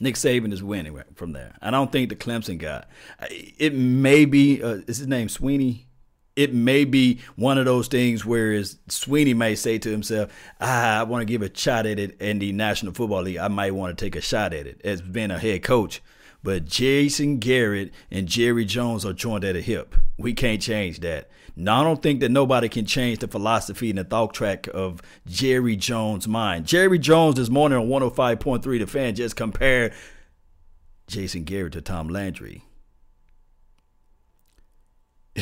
Nick 0.00 0.14
Saban 0.14 0.52
is 0.52 0.62
winning 0.62 0.98
from 1.14 1.32
there. 1.32 1.54
I 1.60 1.70
don't 1.70 1.92
think 1.92 2.08
the 2.08 2.16
Clemson 2.16 2.58
guy. 2.58 2.84
It 3.30 3.74
may 3.74 4.24
be 4.24 4.62
uh, 4.62 4.78
is 4.86 4.96
his 4.98 5.06
name 5.06 5.28
Swinney. 5.28 5.84
it 6.36 6.54
may 6.54 6.84
be 6.84 7.20
one 7.36 7.58
of 7.58 7.66
those 7.66 7.86
things 7.88 8.24
where 8.24 8.52
Swinney 8.52 9.36
may 9.36 9.54
say 9.54 9.78
to 9.78 9.90
himself, 9.90 10.32
ah, 10.60 11.00
I 11.00 11.02
want 11.02 11.20
to 11.20 11.26
give 11.26 11.42
a 11.42 11.54
shot 11.54 11.84
at 11.86 11.98
it 11.98 12.18
in 12.20 12.38
the 12.38 12.52
National 12.52 12.94
Football 12.94 13.22
League. 13.22 13.36
I 13.36 13.48
might 13.48 13.74
want 13.74 13.96
to 13.96 14.04
take 14.04 14.16
a 14.16 14.22
shot 14.22 14.54
at 14.54 14.66
it 14.66 14.80
as 14.84 15.02
being 15.02 15.30
a 15.30 15.38
head 15.38 15.62
coach. 15.62 16.00
But 16.42 16.64
Jason 16.64 17.38
Garrett 17.38 17.92
and 18.10 18.26
Jerry 18.26 18.64
Jones 18.64 19.04
are 19.04 19.12
joined 19.12 19.44
at 19.44 19.56
a 19.56 19.60
hip. 19.60 19.94
We 20.18 20.32
can't 20.32 20.62
change 20.62 21.00
that. 21.00 21.28
Now, 21.56 21.80
I 21.80 21.84
don't 21.84 22.02
think 22.02 22.20
that 22.20 22.30
nobody 22.30 22.68
can 22.68 22.86
change 22.86 23.18
the 23.18 23.28
philosophy 23.28 23.90
and 23.90 23.98
the 23.98 24.04
thought 24.04 24.32
track 24.32 24.66
of 24.72 25.02
Jerry 25.26 25.76
Jones' 25.76 26.26
mind. 26.26 26.66
Jerry 26.66 26.98
Jones 26.98 27.34
this 27.36 27.50
morning 27.50 27.78
on 27.78 27.88
105.3 27.88 28.62
The 28.78 28.86
Fan 28.86 29.14
just 29.14 29.36
compared 29.36 29.92
Jason 31.06 31.44
Garrett 31.44 31.74
to 31.74 31.82
Tom 31.82 32.08
Landry. 32.08 32.64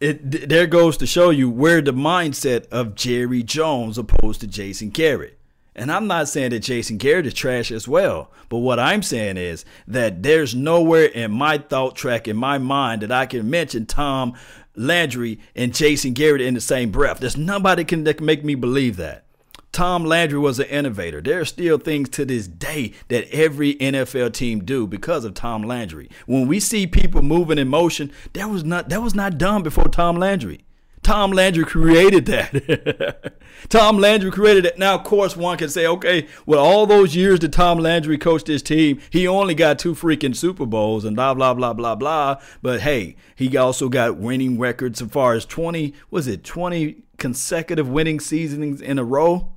it 0.00 0.48
there 0.48 0.66
goes 0.66 0.96
to 0.96 1.06
show 1.06 1.30
you 1.30 1.48
where 1.50 1.80
the 1.80 1.92
mindset 1.92 2.66
of 2.68 2.94
Jerry 2.94 3.42
Jones 3.42 3.98
opposed 3.98 4.40
to 4.40 4.46
Jason 4.46 4.90
Garrett. 4.90 5.39
And 5.74 5.90
I'm 5.90 6.06
not 6.06 6.28
saying 6.28 6.50
that 6.50 6.60
Jason 6.60 6.96
Garrett 6.96 7.26
is 7.26 7.34
trash 7.34 7.70
as 7.70 7.86
well, 7.86 8.30
but 8.48 8.58
what 8.58 8.80
I'm 8.80 9.02
saying 9.02 9.36
is 9.36 9.64
that 9.86 10.22
there's 10.22 10.54
nowhere 10.54 11.06
in 11.06 11.30
my 11.30 11.58
thought 11.58 11.94
track 11.94 12.26
in 12.26 12.36
my 12.36 12.58
mind 12.58 13.02
that 13.02 13.12
I 13.12 13.26
can 13.26 13.48
mention 13.48 13.86
Tom 13.86 14.34
Landry 14.74 15.38
and 15.54 15.74
Jason 15.74 16.12
Garrett 16.12 16.40
in 16.40 16.54
the 16.54 16.60
same 16.60 16.90
breath. 16.90 17.20
There's 17.20 17.36
nobody 17.36 17.84
can, 17.84 18.04
that 18.04 18.18
can 18.18 18.26
make 18.26 18.44
me 18.44 18.54
believe 18.54 18.96
that. 18.96 19.24
Tom 19.72 20.04
Landry 20.04 20.38
was 20.38 20.58
an 20.58 20.66
innovator. 20.66 21.20
There 21.20 21.40
are 21.40 21.44
still 21.44 21.78
things 21.78 22.08
to 22.10 22.24
this 22.24 22.48
day 22.48 22.92
that 23.08 23.28
every 23.30 23.76
NFL 23.76 24.32
team 24.32 24.64
do 24.64 24.86
because 24.86 25.24
of 25.24 25.34
Tom 25.34 25.62
Landry. 25.62 26.10
When 26.26 26.48
we 26.48 26.58
see 26.58 26.88
people 26.88 27.22
moving 27.22 27.58
in 27.58 27.68
motion, 27.68 28.10
that 28.32 28.50
was 28.50 28.64
not 28.64 28.88
that 28.88 29.00
was 29.00 29.14
not 29.14 29.38
done 29.38 29.62
before 29.62 29.84
Tom 29.84 30.16
Landry. 30.16 30.64
Tom 31.02 31.32
Landry 31.32 31.64
created 31.64 32.26
that. 32.26 33.32
Tom 33.68 33.98
Landry 33.98 34.30
created 34.30 34.66
it. 34.66 34.78
Now, 34.78 34.94
of 34.96 35.04
course, 35.04 35.36
one 35.36 35.56
can 35.56 35.68
say, 35.68 35.86
okay, 35.86 36.26
well, 36.46 36.60
all 36.60 36.86
those 36.86 37.16
years 37.16 37.40
that 37.40 37.52
Tom 37.52 37.78
Landry 37.78 38.18
coached 38.18 38.46
his 38.46 38.62
team, 38.62 39.00
he 39.10 39.26
only 39.26 39.54
got 39.54 39.78
two 39.78 39.94
freaking 39.94 40.36
Super 40.36 40.66
Bowls 40.66 41.04
and 41.04 41.16
blah, 41.16 41.34
blah, 41.34 41.54
blah, 41.54 41.72
blah, 41.72 41.94
blah. 41.94 42.36
But 42.62 42.80
hey, 42.80 43.16
he 43.34 43.56
also 43.56 43.88
got 43.88 44.18
winning 44.18 44.58
records 44.58 45.00
as 45.00 45.08
far 45.08 45.34
as 45.34 45.46
20, 45.46 45.94
was 46.10 46.26
it 46.26 46.44
20 46.44 47.02
consecutive 47.18 47.88
winning 47.88 48.20
seasons 48.20 48.80
in 48.80 48.98
a 48.98 49.04
row? 49.04 49.52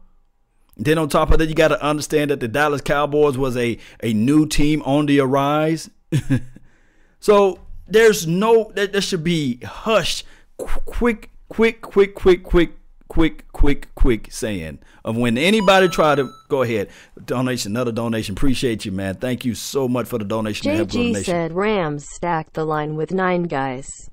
Then 0.75 0.97
on 0.97 1.09
top 1.09 1.31
of 1.31 1.39
that, 1.39 1.49
you 1.49 1.55
got 1.55 1.67
to 1.67 1.83
understand 1.83 2.31
that 2.31 2.39
the 2.39 2.47
Dallas 2.47 2.81
Cowboys 2.81 3.37
was 3.37 3.55
a, 3.57 3.77
a 4.01 4.13
new 4.13 4.47
team 4.47 4.81
on 4.83 5.05
the 5.05 5.19
arise. 5.19 5.89
so 7.19 7.59
there's 7.87 8.25
no, 8.25 8.71
there, 8.73 8.87
there 8.87 9.01
should 9.01 9.23
be 9.23 9.59
hushed, 9.63 10.25
quick, 10.57 11.29
quick, 11.49 11.81
quick, 11.81 12.15
quick, 12.15 12.43
quick, 12.43 12.71
quick, 13.07 13.45
quick, 13.51 13.93
quick 13.95 14.31
saying 14.31 14.79
of 15.05 15.15
when 15.15 15.37
anybody 15.37 15.87
try 15.87 16.15
to 16.15 16.31
go 16.49 16.61
ahead. 16.61 16.89
Donation, 17.23 17.71
another 17.71 17.91
donation. 17.91 18.33
Appreciate 18.33 18.85
you, 18.85 18.91
man. 18.91 19.15
Thank 19.15 19.45
you 19.45 19.55
so 19.55 19.87
much 19.87 20.07
for 20.07 20.17
the 20.17 20.25
donation. 20.25 20.71
JG 20.71 21.23
said 21.23 21.53
Rams 21.53 22.07
stacked 22.09 22.53
the 22.53 22.65
line 22.65 22.95
with 22.95 23.11
nine 23.11 23.43
guys. 23.43 24.09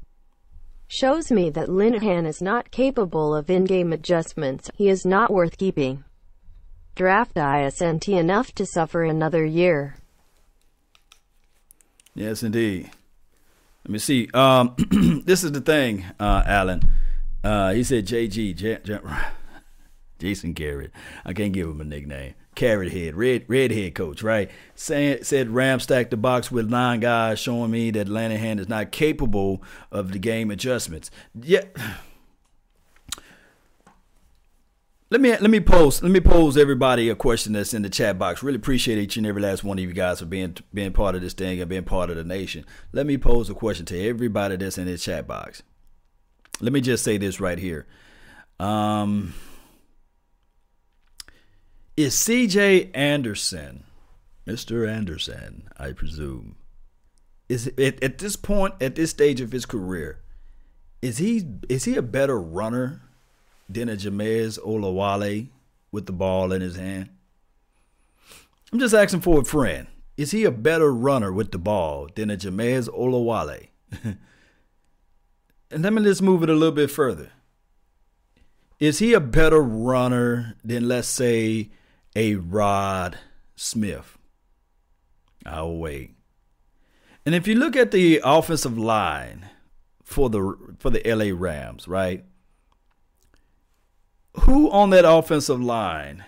Shows 0.89 1.31
me 1.31 1.51
that 1.51 1.69
Linehan 1.69 2.27
is 2.27 2.43
not 2.43 2.73
capable 2.73 3.35
of 3.35 3.49
in-game 3.49 3.93
adjustments. 3.93 4.71
He 4.75 4.89
is 4.89 5.07
not 5.07 5.31
worth 5.31 5.57
keeping 5.57 6.05
draft 6.97 7.37
ISNT 7.37 8.09
enough 8.09 8.53
to 8.53 8.67
suffer 8.67 9.05
another 9.05 9.45
year. 9.45 9.97
Yes, 12.15 12.43
indeed. 12.43 12.91
Let 13.85 13.93
me 13.93 13.99
see. 13.99 14.29
Um, 14.35 14.75
this 15.25 15.45
is 15.45 15.53
the 15.53 15.61
thing, 15.61 16.05
uh, 16.19 16.43
Alan. 16.45 16.83
Uh, 17.43 17.73
he 17.73 17.83
said 17.83 18.07
JG, 18.07 18.55
J- 18.55 18.79
J- 18.85 19.01
Jason 20.19 20.53
Garrett. 20.53 20.93
I 21.25 21.33
can't 21.33 21.53
give 21.53 21.69
him 21.69 21.81
a 21.81 21.85
nickname. 21.85 22.35
Carrot 22.55 22.93
head, 22.93 23.15
red 23.15 23.45
redhead 23.49 23.95
coach, 23.95 24.23
right? 24.23 24.51
Said 24.75 25.25
said 25.25 25.51
Ram 25.51 25.81
stacked 25.81 26.11
the 26.11 26.17
box 26.17 26.51
with 26.51 26.69
nine 26.69 27.01
guys, 27.01 27.39
showing 27.39 27.71
me 27.71 27.91
that 27.93 28.09
Lanahan 28.09 28.59
is 28.59 28.69
not 28.69 28.93
capable 28.93 29.63
of 29.91 30.13
the 30.13 30.19
game 30.19 30.51
adjustments. 30.51 31.11
Yeah. 31.35 31.63
Let 35.13 35.21
me 35.21 35.31
let 35.31 35.51
me 35.51 35.61
pose 35.61 36.03
let 36.03 36.13
me 36.13 36.21
pose 36.21 36.57
everybody 36.57 37.09
a 37.09 37.15
question 37.15 37.53
that's 37.53 37.73
in 37.73 37.83
the 37.83 37.89
chat 37.89 38.19
box. 38.19 38.43
Really 38.43 38.57
appreciate 38.57 38.99
each 38.99 39.17
and 39.17 39.27
every 39.27 39.43
last 39.43 39.65
one 39.65 39.79
of 39.79 39.85
you 39.85 39.93
guys 39.93 40.21
for 40.21 40.27
being 40.27 40.57
being 40.75 40.93
part 40.93 41.15
of 41.15 41.21
this 41.21 41.33
thing 41.35 41.61
and 41.61 41.69
being 41.69 41.85
part 41.85 42.11
of 42.11 42.17
the 42.17 42.25
nation. 42.25 42.65
Let 42.93 43.07
me 43.07 43.17
pose 43.17 43.49
a 43.49 43.55
question 43.55 43.87
to 43.87 44.09
everybody 44.09 44.57
that's 44.57 44.79
in 44.79 44.87
the 44.87 44.99
chat 44.99 45.27
box. 45.27 45.63
Let 46.61 46.73
me 46.73 46.81
just 46.81 47.05
say 47.05 47.17
this 47.17 47.41
right 47.41 47.59
here. 47.59 47.87
Um, 48.59 49.35
is 51.97 52.15
C.J. 52.15 52.91
Anderson, 52.93 53.85
Mr. 54.47 54.89
Anderson, 54.89 55.69
I 55.79 55.93
presume, 55.93 56.57
is 57.49 57.67
at, 57.67 58.03
at 58.03 58.19
this 58.19 58.37
point 58.37 58.75
at 58.81 58.95
this 58.95 59.11
stage 59.11 59.41
of 59.41 59.53
his 59.53 59.67
career, 59.67 60.21
is 61.01 61.19
he 61.19 61.47
is 61.69 61.85
he 61.85 61.97
a 61.97 62.03
better 62.03 62.39
runner? 62.39 63.03
than 63.73 63.89
a 63.89 63.97
Jamize 63.97 64.59
Olawale 64.59 65.49
with 65.93 66.07
the 66.07 66.13
ball 66.13 66.53
in 66.53 66.61
his 66.61 66.77
hand? 66.77 67.09
I'm 68.73 68.81
just 68.81 68.95
asking 68.95 69.21
for 69.21 69.41
a 69.41 69.45
friend. 69.45 69.87
Is 70.17 70.33
he 70.33 70.45
a 70.45 70.51
better 70.51 70.93
runner 70.93 71.33
with 71.33 71.53
the 71.53 71.59
ball 71.59 72.09
than 72.15 72.31
a 72.31 72.37
Jamize 72.37 72.89
Olawale? 72.89 73.69
and 75.71 75.83
let 75.83 75.93
me 75.93 76.03
just 76.03 76.23
move 76.23 76.43
it 76.43 76.51
a 76.51 76.55
little 76.55 76.75
bit 76.75 76.91
further. 76.91 77.31
Is 78.79 78.99
he 78.99 79.13
a 79.13 79.21
better 79.21 79.61
runner 79.61 80.57
than, 80.65 80.89
let's 80.89 81.09
say, 81.09 81.71
a 82.17 82.37
Rod 82.37 83.19
Smith? 83.55 84.19
I'll 85.45 85.77
wait. 85.77 86.15
And 87.27 87.35
if 87.35 87.47
you 87.47 87.55
look 87.55 87.77
at 87.77 87.91
the 87.91 88.21
offensive 88.25 88.79
line 88.79 89.51
for 90.03 90.31
the 90.31 90.57
for 90.79 90.91
the 90.91 91.03
LA 91.05 91.35
Rams, 91.37 91.87
right? 91.87 92.25
who 94.41 94.71
on 94.71 94.91
that 94.91 95.05
offensive 95.09 95.61
line 95.61 96.25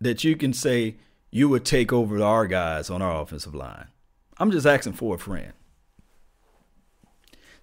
that 0.00 0.24
you 0.24 0.36
can 0.36 0.52
say 0.52 0.96
you 1.30 1.48
would 1.48 1.64
take 1.64 1.92
over 1.92 2.22
our 2.22 2.46
guys 2.46 2.90
on 2.90 3.02
our 3.02 3.20
offensive 3.22 3.54
line? 3.54 3.88
I'm 4.38 4.50
just 4.50 4.66
asking 4.66 4.94
for 4.94 5.14
a 5.14 5.18
friend. 5.18 5.52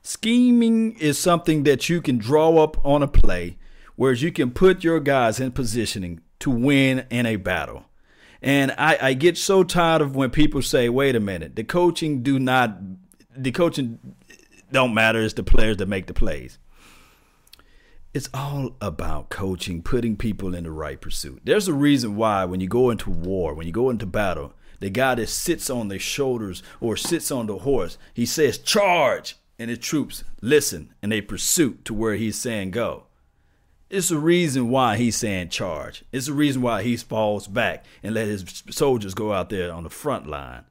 Scheming 0.08 0.94
is 1.00 1.20
something 1.20 1.64
that 1.64 1.90
you 1.90 2.02
can 2.02 2.18
draw 2.18 2.64
up 2.64 2.78
on 2.86 3.04
a 3.04 3.10
play, 3.10 3.58
whereas 3.98 4.22
you 4.22 4.32
can 4.32 4.52
put 4.52 4.82
your 4.82 5.02
guys 5.02 5.38
in 5.38 5.52
positioning 5.52 6.22
to 6.40 6.50
win 6.50 7.06
in 7.10 7.26
a 7.26 7.36
battle. 7.36 7.84
And 8.42 8.74
I, 8.78 8.98
I 9.02 9.14
get 9.16 9.38
so 9.38 9.66
tired 9.66 10.02
of 10.02 10.16
when 10.16 10.30
people 10.30 10.62
say, 10.62 10.88
wait 10.88 11.18
a 11.18 11.20
minute, 11.20 11.58
the 11.58 11.66
coaching 11.66 12.24
do 12.24 12.40
not 12.40 12.78
the 13.36 13.52
coaching 13.52 14.00
don't 14.72 14.94
matter, 14.94 15.22
it's 15.22 15.34
the 15.34 15.44
players 15.44 15.76
that 15.76 15.90
make 15.90 16.08
the 16.08 16.14
plays 16.14 16.58
it's 18.14 18.30
all 18.34 18.76
about 18.80 19.30
coaching, 19.30 19.82
putting 19.84 20.16
people 20.16 20.56
in 20.56 20.64
the 20.64 20.72
right 20.72 21.02
pursuit. 21.02 21.42
There's 21.44 21.68
a 21.68 21.74
reason 21.74 22.16
why 22.16 22.46
when 22.46 22.62
you 22.62 22.68
go 22.68 22.90
into 22.90 23.12
war, 23.12 23.54
when 23.54 23.68
you 23.68 23.74
go 23.74 23.90
into 23.90 24.06
battle, 24.06 24.54
the 24.80 24.90
guy 24.90 25.16
that 25.16 25.28
sits 25.28 25.70
on 25.70 25.90
their 25.90 26.00
shoulders 26.00 26.64
or 26.80 26.96
sits 26.96 27.30
on 27.30 27.46
the 27.46 27.60
horse, 27.60 27.98
he 28.16 28.26
says, 28.26 28.58
charge, 28.58 29.36
and 29.60 29.70
the 29.70 29.78
troops 29.78 30.24
listen 30.42 30.94
and 31.02 31.12
they 31.12 31.22
pursue 31.22 31.78
to 31.86 31.94
where 31.94 32.16
he's 32.16 32.38
saying 32.38 32.72
go. 32.72 33.04
It's 33.90 34.10
the 34.10 34.18
reason 34.20 34.70
why 34.70 34.98
he's 34.98 35.16
saying 35.16 35.50
charge. 35.50 36.04
It's 36.12 36.28
the 36.28 36.34
reason 36.34 36.62
why 36.62 36.84
he 36.84 36.98
falls 36.98 37.48
back 37.48 37.86
and 38.04 38.14
let 38.14 38.28
his 38.28 38.64
soldiers 38.70 39.14
go 39.14 39.32
out 39.32 39.50
there 39.50 39.72
on 39.72 39.84
the 39.84 39.90
front 39.90 40.28
line. 40.28 40.66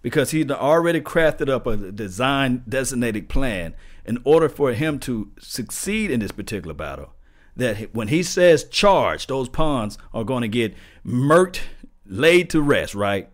Because 0.00 0.30
he'd 0.30 0.50
already 0.50 1.00
crafted 1.00 1.48
up 1.48 1.66
a 1.66 1.76
design 1.76 2.62
designated 2.68 3.28
plan 3.28 3.74
in 4.04 4.18
order 4.24 4.48
for 4.48 4.72
him 4.72 4.98
to 5.00 5.30
succeed 5.38 6.10
in 6.10 6.20
this 6.20 6.32
particular 6.32 6.74
battle, 6.74 7.14
that 7.56 7.94
when 7.94 8.08
he 8.08 8.22
says 8.22 8.64
charge, 8.64 9.26
those 9.26 9.48
pawns 9.48 9.96
are 10.12 10.24
going 10.24 10.42
to 10.42 10.48
get 10.48 10.74
murked, 11.06 11.60
laid 12.06 12.50
to 12.50 12.60
rest, 12.60 12.94
right? 12.94 13.30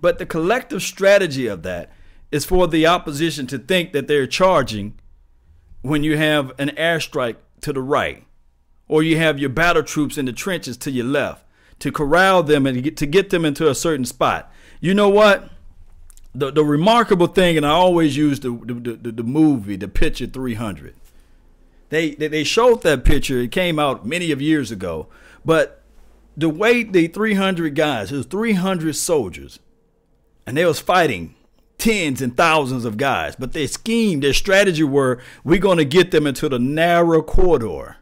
But 0.00 0.18
the 0.18 0.26
collective 0.26 0.82
strategy 0.82 1.46
of 1.46 1.62
that 1.62 1.90
is 2.36 2.44
for 2.44 2.68
the 2.68 2.86
opposition 2.86 3.46
to 3.48 3.58
think 3.58 3.92
that 3.92 4.06
they're 4.06 4.26
charging 4.26 4.94
when 5.82 6.04
you 6.04 6.16
have 6.16 6.52
an 6.58 6.68
airstrike 6.70 7.36
to 7.62 7.72
the 7.72 7.82
right, 7.82 8.24
or 8.86 9.02
you 9.02 9.16
have 9.18 9.38
your 9.38 9.50
battle 9.50 9.82
troops 9.82 10.16
in 10.16 10.26
the 10.26 10.32
trenches 10.32 10.76
to 10.76 10.90
your 10.90 11.06
left 11.06 11.44
to 11.78 11.90
corral 11.90 12.42
them 12.42 12.66
and 12.66 12.96
to 12.96 13.06
get 13.06 13.30
them 13.30 13.44
into 13.44 13.68
a 13.68 13.74
certain 13.74 14.04
spot. 14.04 14.50
You 14.80 14.94
know 14.94 15.08
what? 15.08 15.50
the 16.36 16.50
the 16.50 16.64
remarkable 16.64 17.26
thing, 17.26 17.56
and 17.56 17.64
I 17.64 17.70
always 17.70 18.16
use 18.16 18.40
the 18.40 18.50
the, 18.50 18.74
the, 18.74 19.12
the 19.12 19.22
movie, 19.22 19.76
the 19.76 19.88
picture 19.88 20.26
300. 20.26 20.94
They, 21.88 22.10
they 22.10 22.28
they 22.28 22.44
showed 22.44 22.82
that 22.82 23.04
picture. 23.04 23.40
It 23.40 23.52
came 23.52 23.78
out 23.78 24.06
many 24.06 24.30
of 24.30 24.42
years 24.42 24.70
ago, 24.70 25.08
but 25.44 25.82
the 26.36 26.50
way 26.50 26.82
the 26.82 27.08
300 27.08 27.74
guys, 27.74 28.12
it 28.12 28.16
was 28.16 28.26
300 28.26 28.94
soldiers, 28.94 29.58
and 30.46 30.56
they 30.56 30.66
was 30.66 30.78
fighting 30.78 31.34
tens 31.86 32.20
and 32.20 32.36
thousands 32.36 32.84
of 32.84 32.96
guys. 32.96 33.36
But 33.36 33.52
their 33.52 33.68
scheme, 33.68 34.18
their 34.18 34.32
strategy 34.32 34.82
were, 34.82 35.20
we're 35.44 35.60
going 35.60 35.78
to 35.78 35.84
get 35.84 36.10
them 36.10 36.26
into 36.26 36.48
the 36.48 36.58
narrow 36.58 37.22
corridor. 37.22 37.98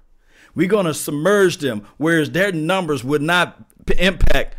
We're 0.54 0.68
going 0.68 0.86
to 0.86 0.94
submerge 0.94 1.58
them, 1.58 1.86
whereas 1.98 2.30
their 2.30 2.50
numbers 2.50 3.04
would 3.04 3.20
not 3.20 3.62
impact 3.98 4.56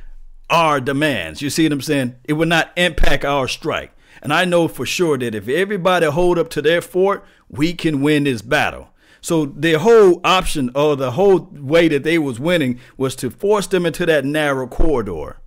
our 0.51 0.79
demands. 0.79 1.41
You 1.41 1.49
see 1.49 1.63
what 1.63 1.71
I'm 1.71 1.81
saying? 1.81 2.15
It 2.25 2.33
would 2.33 2.49
not 2.49 2.71
impact 2.75 3.25
our 3.25 3.47
strike. 3.47 3.91
And 4.21 4.31
I 4.31 4.45
know 4.45 4.67
for 4.67 4.85
sure 4.85 5.17
that 5.17 5.33
if 5.33 5.47
everybody 5.47 6.05
hold 6.05 6.37
up 6.37 6.49
to 6.51 6.61
their 6.61 6.81
fort, 6.81 7.25
we 7.49 7.73
can 7.73 8.01
win 8.01 8.25
this 8.25 8.43
battle. 8.43 8.89
So 9.21 9.47
the 9.47 9.79
whole 9.79 10.21
option 10.23 10.69
or 10.75 10.95
the 10.95 11.11
whole 11.11 11.49
way 11.51 11.87
that 11.87 12.03
they 12.03 12.19
was 12.19 12.39
winning 12.39 12.79
was 12.95 13.15
to 13.15 13.31
force 13.31 13.65
them 13.65 13.87
into 13.87 14.05
that 14.05 14.23
narrow 14.23 14.67
corridor. 14.67 15.37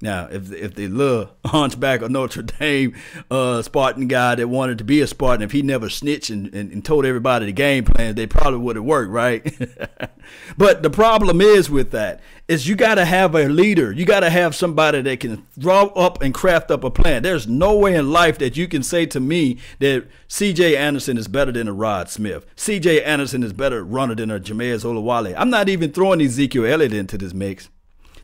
Now, 0.00 0.28
if 0.30 0.52
if 0.52 0.74
the 0.74 0.86
little 0.86 1.30
hunchback 1.44 2.02
of 2.02 2.10
Notre 2.12 2.42
Dame 2.42 2.94
uh, 3.30 3.62
Spartan 3.62 4.06
guy 4.06 4.36
that 4.36 4.46
wanted 4.46 4.78
to 4.78 4.84
be 4.84 5.00
a 5.00 5.08
Spartan, 5.08 5.42
if 5.42 5.50
he 5.50 5.62
never 5.62 5.88
snitched 5.88 6.30
and, 6.30 6.54
and, 6.54 6.70
and 6.70 6.84
told 6.84 7.04
everybody 7.04 7.46
the 7.46 7.52
game 7.52 7.84
plan, 7.84 8.14
they 8.14 8.26
probably 8.26 8.60
would 8.60 8.76
have 8.76 8.84
worked, 8.84 9.10
right? 9.10 9.42
but 10.56 10.84
the 10.84 10.90
problem 10.90 11.40
is 11.40 11.68
with 11.68 11.90
that 11.90 12.20
is 12.46 12.68
you 12.68 12.76
got 12.76 12.94
to 12.94 13.04
have 13.04 13.34
a 13.34 13.48
leader. 13.48 13.90
You 13.90 14.04
got 14.04 14.20
to 14.20 14.30
have 14.30 14.54
somebody 14.54 15.02
that 15.02 15.18
can 15.18 15.44
draw 15.58 15.86
up 15.86 16.22
and 16.22 16.32
craft 16.32 16.70
up 16.70 16.84
a 16.84 16.90
plan. 16.90 17.24
There's 17.24 17.48
no 17.48 17.76
way 17.76 17.96
in 17.96 18.12
life 18.12 18.38
that 18.38 18.56
you 18.56 18.68
can 18.68 18.84
say 18.84 19.04
to 19.06 19.18
me 19.18 19.58
that 19.80 20.06
C.J. 20.28 20.76
Anderson 20.76 21.18
is 21.18 21.26
better 21.26 21.50
than 21.50 21.66
a 21.66 21.72
Rod 21.72 22.08
Smith. 22.08 22.46
C.J. 22.54 23.02
Anderson 23.02 23.42
is 23.42 23.52
better 23.52 23.82
runner 23.82 24.14
than 24.14 24.30
a 24.30 24.38
Jamize 24.38 24.84
Olawale. 24.84 25.34
I'm 25.36 25.50
not 25.50 25.68
even 25.68 25.92
throwing 25.92 26.22
Ezekiel 26.22 26.66
Elliott 26.66 26.94
into 26.94 27.18
this 27.18 27.34
mix. 27.34 27.68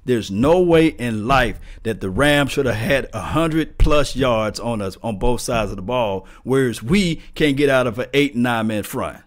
There's 0.04 0.30
no 0.30 0.60
way 0.60 0.88
in 0.88 1.26
life 1.26 1.58
that 1.82 2.00
the 2.00 2.10
Rams 2.10 2.52
should 2.52 2.66
have 2.66 2.74
had 2.74 3.08
a 3.12 3.20
hundred 3.20 3.78
plus 3.78 4.14
yards 4.14 4.60
on 4.60 4.82
us 4.82 4.98
on 5.02 5.18
both 5.18 5.40
sides 5.40 5.70
of 5.70 5.76
the 5.76 5.82
ball, 5.82 6.26
whereas 6.42 6.82
we 6.82 7.16
can't 7.34 7.56
get 7.56 7.70
out 7.70 7.86
of 7.86 7.98
an 7.98 8.08
eight 8.12 8.34
and 8.34 8.42
nine 8.42 8.66
man 8.66 8.82
front. 8.82 9.22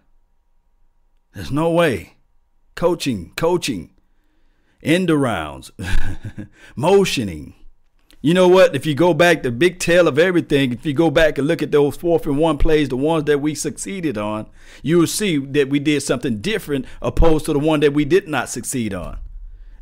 There's 1.34 1.52
no 1.52 1.72
way. 1.72 2.18
Coaching, 2.76 3.34
coaching, 3.36 3.90
end 4.84 5.10
arounds, 5.10 5.72
motioning. 6.76 7.56
You 8.22 8.34
know 8.34 8.48
what? 8.48 8.76
If 8.76 8.86
you 8.86 8.94
go 8.94 9.14
back, 9.14 9.42
the 9.42 9.52
big 9.52 9.80
tail 9.80 10.08
of 10.08 10.20
everything, 10.20 10.74
if 10.74 10.86
you 10.86 10.94
go 10.94 11.10
back 11.10 11.38
and 11.38 11.48
look 11.48 11.62
at 11.62 11.72
those 11.72 11.96
fourth 11.96 12.26
and 12.26 12.38
one 12.38 12.58
plays, 12.58 12.90
the 12.90 12.98
ones 12.98 13.26
that 13.26 13.42
we 13.42 13.56
succeeded 13.56 14.18
on, 14.18 14.48
you 14.84 15.00
will 15.00 15.08
see 15.08 15.38
that 15.38 15.70
we 15.70 15.80
did 15.80 16.02
something 16.02 16.40
different 16.40 16.86
opposed 17.02 17.46
to 17.46 17.54
the 17.54 17.60
one 17.60 17.80
that 17.80 17.94
we 17.94 18.06
did 18.06 18.28
not 18.28 18.50
succeed 18.50 18.94
on 18.94 19.20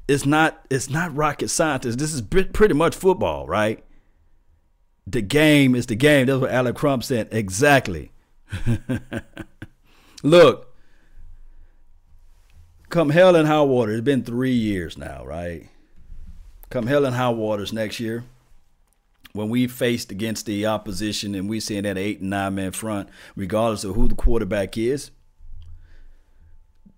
it's 0.08 0.26
not 0.26 0.66
it's 0.70 0.90
not 0.90 1.16
rocket 1.16 1.50
science. 1.50 1.96
This 1.96 2.14
is 2.14 2.22
pretty 2.22 2.74
much 2.74 2.96
football, 2.96 3.48
right? 3.48 3.84
The 5.08 5.22
game 5.22 5.76
is 5.76 5.86
the 5.86 5.96
game. 5.96 6.28
That's 6.28 6.40
what 6.40 6.52
Alec 6.52 6.76
Crump 6.76 7.04
said. 7.04 7.30
Exactly. 7.32 8.12
Look, 10.24 10.74
come 12.90 13.10
hell 13.10 13.36
and 13.36 13.48
high 13.48 13.62
water. 13.62 13.92
It's 13.92 14.02
been 14.02 14.24
three 14.24 14.54
years 14.54 14.98
now, 14.98 15.24
right? 15.26 15.70
Come 16.70 16.88
hell 16.88 17.06
and 17.06 17.16
high 17.16 17.30
waters 17.30 17.72
next 17.72 18.00
year, 18.00 18.24
when 19.34 19.50
we 19.50 19.68
faced 19.68 20.12
against 20.12 20.46
the 20.46 20.66
opposition 20.66 21.36
and 21.36 21.50
we 21.50 21.60
seeing 21.60 21.84
that 21.84 21.98
eight 21.98 22.22
and 22.22 22.32
nine 22.32 22.56
man 22.56 22.72
front, 22.72 23.10
regardless 23.36 23.84
of 23.84 23.96
who 23.96 24.08
the 24.08 24.16
quarterback 24.16 24.78
is, 24.78 25.12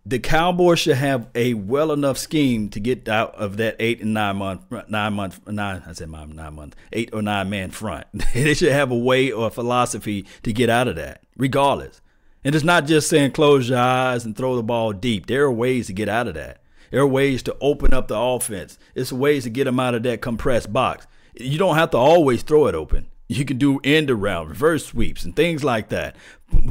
the 0.08 0.20
Cowboys 0.20 0.80
should 0.80 0.96
have 0.96 1.28
a 1.36 1.54
well 1.54 1.91
enough 1.91 2.17
scheme 2.17 2.70
to 2.70 2.80
get 2.80 3.10
out 3.10 3.36
of 3.36 3.58
that 3.58 3.76
eight 3.78 4.00
and 4.00 4.13
nine 4.13 4.38
month, 4.38 4.62
nine 4.88 5.13
month, 5.13 5.46
nine. 5.46 5.84
I 5.86 5.91
said 5.91 6.10
nine, 6.10 6.34
nine 6.34 6.54
month, 6.54 6.78
eight 6.93 7.10
or 7.12 7.22
nine 7.22 7.50
man 7.50 7.72
front. 7.72 8.08
they 8.34 8.54
should 8.54 8.72
have 8.72 8.89
a 8.89 8.98
way 8.98 9.32
or 9.32 9.48
a 9.48 9.52
philosophy 9.52 10.26
to 10.43 10.54
get 10.54 10.70
out 10.70 10.88
of 10.88 10.96
that, 10.96 11.24
regardless. 11.36 12.02
And 12.46 12.56
it's 12.56 12.63
not 12.63 12.86
just 12.86 13.10
saying 13.10 13.32
close 13.32 13.67
your 13.67 13.80
eyes 13.80 14.24
and 14.24 14.34
throw 14.34 14.56
the 14.56 14.63
ball 14.63 14.93
deep. 14.93 15.26
There 15.26 15.43
are 15.43 15.52
ways 15.52 15.88
to 15.88 15.93
get 15.93 16.08
out 16.08 16.30
of 16.30 16.36
that. 16.36 16.62
There 16.89 17.02
are 17.02 17.08
ways 17.08 17.43
to 17.43 17.58
open 17.60 17.93
up 17.93 18.08
the 18.08 18.17
offense. 18.17 18.78
It's 18.96 19.12
ways 19.12 19.43
to 19.43 19.50
get 19.50 19.65
them 19.65 19.80
out 19.80 19.96
of 19.96 20.04
that 20.04 20.22
compressed 20.22 20.72
box. 20.72 21.06
You 21.34 21.58
don't 21.58 21.76
have 21.76 21.89
to 21.91 21.98
always 21.98 22.43
throw 22.43 22.67
it 22.67 22.76
open. 22.76 23.08
You 23.28 23.44
can 23.44 23.58
do 23.58 23.80
end 23.84 24.10
around, 24.10 24.48
reverse 24.48 24.86
sweeps, 24.86 25.24
and 25.24 25.36
things 25.36 25.63
like 25.63 25.90
that. 25.90 26.16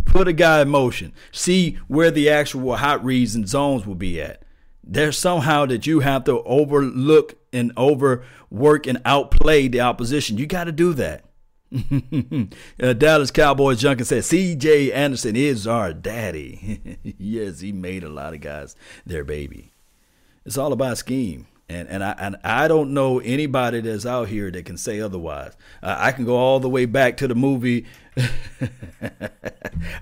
Put 0.07 0.29
a 0.29 0.33
guy 0.33 0.63
in 0.63 0.69
motion. 0.69 1.13
See 1.31 1.79
where 1.87 2.11
the 2.11 2.31
actual 2.31 2.77
hot 2.77 3.05
reads 3.05 3.35
and 3.35 3.47
zones 3.47 3.87
will 3.87 3.95
be 3.95 4.21
at. 4.21 4.43
There's 4.83 5.19
somehow 5.19 5.67
that 5.67 5.87
you 5.87 6.01
have 6.01 6.25
to 6.25 6.43
overlook 6.43 7.35
and 7.53 7.73
overwork 7.77 8.87
and 8.87 9.03
outplay 9.05 9.69
the 9.69 9.81
opposition. 9.81 10.39
You 10.39 10.47
got 10.47 10.65
to 10.65 10.73
do 10.73 10.95
that. 10.95 11.25
uh, 12.83 12.93
Dallas 12.93 13.33
Cowboys 13.33 13.81
Junkie 13.81 14.05
said 14.05 14.25
C.J. 14.25 14.93
Anderson 14.93 15.35
is 15.37 15.67
our 15.67 15.93
daddy. 15.93 16.99
yes, 17.19 17.61
he 17.61 17.73
made 17.73 18.05
a 18.05 18.09
lot 18.09 18.35
of 18.35 18.41
guys 18.41 18.77
their 19.05 19.25
baby. 19.25 19.73
It's 20.45 20.57
all 20.57 20.73
about 20.73 20.99
scheme. 20.99 21.49
And 21.69 21.89
and 21.89 22.05
I 22.05 22.15
and 22.19 22.37
I 22.45 22.69
don't 22.69 22.95
know 22.95 23.19
anybody 23.19 23.81
that's 23.81 24.07
out 24.07 24.29
here 24.29 24.53
that 24.53 24.65
can 24.65 24.77
say 24.77 25.01
otherwise. 25.01 25.57
Uh, 25.83 25.97
I 25.99 26.13
can 26.13 26.25
go 26.25 26.37
all 26.37 26.61
the 26.61 26.69
way 26.69 26.87
back 26.87 27.17
to 27.19 27.29
the 27.29 27.35
movie. 27.35 27.87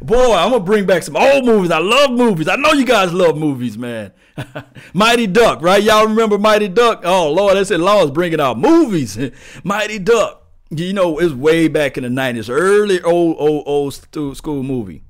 Boy, 0.03 0.35
I'm 0.35 0.51
gonna 0.51 0.61
bring 0.61 0.85
back 0.85 1.03
some 1.03 1.17
old 1.17 1.47
movies. 1.47 1.71
I 1.71 1.79
love 1.79 2.11
movies. 2.11 2.49
I 2.49 2.57
know 2.57 2.73
you 2.73 2.85
guys 2.85 3.15
love 3.15 3.39
movies, 3.39 3.79
man. 3.79 4.13
Mighty 4.93 5.27
Duck, 5.27 5.63
right? 5.63 5.83
Y'all 5.83 6.07
remember 6.07 6.37
Mighty 6.37 6.69
Duck? 6.69 7.01
Oh 7.03 7.33
Lord, 7.33 7.57
that's 7.57 7.71
it. 7.71 7.81
Law's 7.81 8.11
bringing 8.11 8.41
out 8.41 8.59
movies. 8.59 9.19
Mighty 9.65 9.99
Duck. 9.99 10.43
You 10.69 10.93
know, 10.93 11.19
it's 11.19 11.33
way 11.33 11.69
back 11.69 11.97
in 11.97 12.03
the 12.03 12.11
'90s, 12.11 12.51
early 12.51 13.01
old 13.01 13.37
old 13.39 13.63
old 13.67 14.37
school 14.37 14.63
movie. 14.63 15.03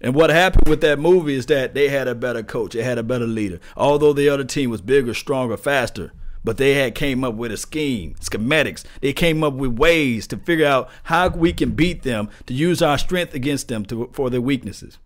And 0.00 0.14
what 0.14 0.30
happened 0.30 0.68
with 0.68 0.80
that 0.80 0.98
movie 0.98 1.34
is 1.34 1.46
that 1.46 1.74
they 1.74 1.88
had 1.88 2.08
a 2.08 2.14
better 2.14 2.42
coach, 2.42 2.72
they 2.72 2.82
had 2.82 2.98
a 2.98 3.02
better 3.02 3.26
leader. 3.26 3.60
Although 3.76 4.12
the 4.12 4.28
other 4.28 4.44
team 4.44 4.70
was 4.70 4.80
bigger, 4.80 5.12
stronger, 5.12 5.56
faster, 5.56 6.12
but 6.42 6.56
they 6.56 6.74
had 6.74 6.94
came 6.94 7.22
up 7.22 7.34
with 7.34 7.52
a 7.52 7.56
scheme, 7.56 8.14
schematics. 8.20 8.84
They 9.00 9.12
came 9.12 9.44
up 9.44 9.54
with 9.54 9.78
ways 9.78 10.26
to 10.28 10.38
figure 10.38 10.66
out 10.66 10.88
how 11.04 11.28
we 11.28 11.52
can 11.52 11.72
beat 11.72 12.02
them, 12.02 12.30
to 12.46 12.54
use 12.54 12.80
our 12.80 12.96
strength 12.96 13.34
against 13.34 13.68
them 13.68 13.84
to, 13.86 14.08
for 14.12 14.30
their 14.30 14.40
weaknesses. 14.40 14.98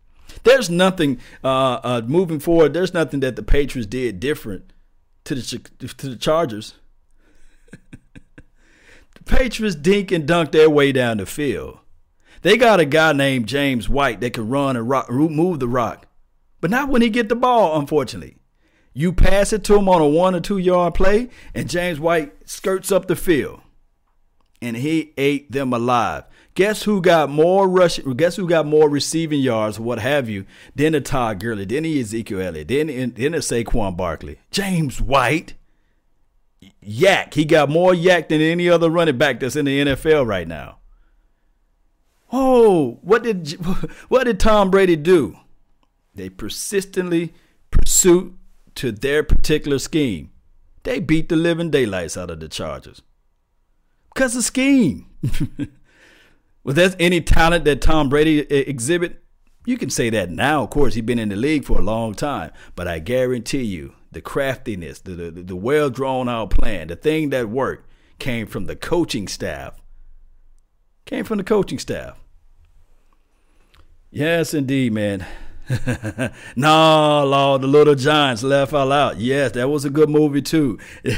There's 0.45 0.71
nothing 0.71 1.21
uh, 1.43 1.81
uh, 1.83 2.03
moving 2.07 2.39
forward. 2.39 2.73
There's 2.73 2.95
nothing 2.95 3.21
that 3.21 3.37
the 3.37 3.43
Patriots 3.43 3.87
did 3.87 4.21
different 4.21 4.73
to 5.25 5.35
the 5.35 5.59
to 5.97 6.09
the 6.09 6.17
Chargers. 6.17 6.75
the 7.71 9.23
Patriots 9.25 9.77
dink 9.77 10.13
and 10.13 10.27
dunk 10.27 10.53
their 10.53 10.71
way 10.71 10.93
down 10.93 11.19
the 11.19 11.27
field. 11.27 11.79
They 12.45 12.59
got 12.59 12.79
a 12.79 12.85
guy 12.85 13.15
named 13.15 13.47
James 13.47 13.89
White 13.89 14.21
that 14.21 14.35
can 14.35 14.51
run 14.51 14.77
and 14.77 14.87
rock, 14.87 15.11
move 15.11 15.61
the 15.61 15.67
rock, 15.67 16.07
but 16.61 16.71
not 16.71 16.91
when 16.91 17.01
he 17.01 17.09
get 17.09 17.31
the 17.31 17.35
ball. 17.35 17.79
Unfortunately, 17.81 18.37
you 18.93 19.15
pass 19.15 19.55
it 19.55 19.65
to 19.65 19.77
him 19.77 19.89
on 19.89 20.03
a 20.03 20.07
one 20.07 20.35
or 20.35 20.41
two 20.41 20.59
yard 20.59 20.93
play, 20.93 21.31
and 21.55 21.71
James 21.71 21.99
White 21.99 22.47
skirts 22.47 22.93
up 22.93 23.07
the 23.07 23.17
field, 23.17 23.63
and 24.61 24.77
he 24.77 25.15
ate 25.17 25.53
them 25.53 25.73
alive. 25.73 26.25
Guess 26.55 26.83
who 26.83 27.01
got 27.01 27.31
more 27.31 27.67
rushing? 27.67 28.13
Guess 28.13 28.37
who 28.37 28.47
got 28.47 28.67
more 28.67 28.91
receiving 28.91 29.41
yards, 29.41 29.81
what 29.81 29.99
have 29.99 30.29
you, 30.29 30.45
than 30.75 30.95
a 30.95 31.01
Todd 31.01 31.41
Gurley, 31.41 31.65
than 31.65 31.87
a 31.87 32.01
Ezekiel 32.01 32.43
Elliott, 32.43 32.69
than 32.69 32.89
then 33.15 33.33
a 33.33 33.39
Saquon 33.39 33.97
Barkley, 33.97 34.39
James 34.51 35.01
White. 35.01 35.55
YAC. 36.87 37.33
He 37.33 37.47
got 37.47 37.71
more 37.71 37.93
YAC 37.93 38.29
than 38.29 38.43
any 38.43 38.69
other 38.69 38.91
running 38.91 39.17
back 39.17 39.41
that's 39.41 39.57
in 39.57 39.65
the 39.65 39.81
NFL 39.81 40.27
right 40.27 40.47
now. 40.47 40.79
Oh, 42.37 42.99
what 43.03 43.23
did 43.23 43.53
what 44.09 44.25
did 44.25 44.41
Tom 44.41 44.69
Brady 44.69 44.97
do? 44.97 45.37
They 46.17 46.29
persistently 46.29 47.33
pursued 47.71 48.37
to 48.75 48.91
their 48.91 49.23
particular 49.23 49.79
scheme. 49.79 50.33
They 50.83 50.99
beat 50.99 51.29
the 51.29 51.37
living 51.37 51.71
daylights 51.71 52.17
out 52.17 52.33
of 52.33 52.41
the 52.41 52.49
Chargers. 52.49 53.03
Because 54.13 54.35
of 54.35 54.43
scheme. 54.43 55.07
well, 56.65 56.75
there's 56.75 56.97
any 56.99 57.21
talent 57.21 57.65
that 57.67 57.81
Tom 57.81 58.09
Brady 58.09 58.41
exhibit, 58.41 59.23
you 59.65 59.79
can 59.79 59.91
say 59.91 60.11
that 60.11 60.29
now. 60.29 60.65
Of 60.65 60.71
course, 60.71 60.95
he's 60.95 61.05
been 61.05 61.21
in 61.21 61.29
the 61.29 61.37
league 61.37 61.65
for 61.65 61.79
a 61.79 61.83
long 61.85 62.15
time. 62.15 62.51
But 62.75 62.89
I 62.89 62.99
guarantee 62.99 63.63
you, 63.63 63.95
the 64.11 64.21
craftiness, 64.21 64.99
the, 64.99 65.13
the, 65.13 65.31
the 65.31 65.57
well 65.57 65.89
drawn 65.89 66.29
out 66.29 66.51
plan, 66.51 66.89
the 66.89 66.97
thing 66.97 67.31
that 67.31 67.49
worked 67.49 67.89
came 68.19 68.49
from 68.49 68.67
the 68.67 68.75
coaching 68.75 69.29
staff. 69.29 69.81
Came 71.05 71.25
from 71.25 71.39
the 71.39 71.45
coaching 71.45 71.79
staff. 71.79 72.19
Yes, 74.15 74.55
indeed, 74.55 74.93
man. 74.93 75.27
no, 76.55 77.25
Lord, 77.27 77.63
the 77.63 77.67
Little 77.67 77.97
Giants 77.97 78.45
left 78.45 78.73
all 78.73 78.93
out. 78.93 79.19
Yes, 79.19 79.51
that 79.53 79.69
was 79.69 79.85
a 79.85 79.91
good 79.91 80.09
movie 80.09 80.41
too. 80.41 80.79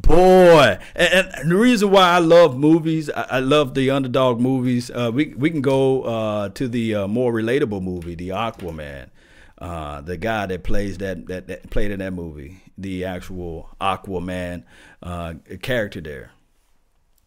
Boy, 0.00 0.78
and, 0.96 1.28
and, 1.36 1.50
the 1.50 1.56
reason 1.56 1.90
why 1.90 2.12
I 2.12 2.18
love 2.18 2.56
movies, 2.56 3.10
I, 3.10 3.26
I 3.32 3.38
love 3.40 3.74
the 3.74 3.90
underdog 3.90 4.40
movies. 4.40 4.90
Uh, 4.90 5.10
we 5.12 5.34
we 5.36 5.50
can 5.50 5.60
go 5.60 6.04
uh, 6.04 6.48
to 6.50 6.66
the 6.66 6.94
uh, 6.94 7.08
more 7.08 7.30
relatable 7.30 7.82
movie, 7.82 8.14
the 8.14 8.30
Aquaman. 8.30 9.10
Uh, 9.58 10.00
the 10.00 10.16
guy 10.16 10.46
that 10.46 10.64
plays 10.64 10.96
that, 10.98 11.26
that, 11.26 11.46
that 11.48 11.68
played 11.68 11.90
in 11.90 11.98
that 11.98 12.14
movie, 12.14 12.62
the 12.78 13.04
actual 13.04 13.68
Aquaman 13.82 14.64
uh, 15.02 15.34
character 15.60 16.00
there 16.00 16.30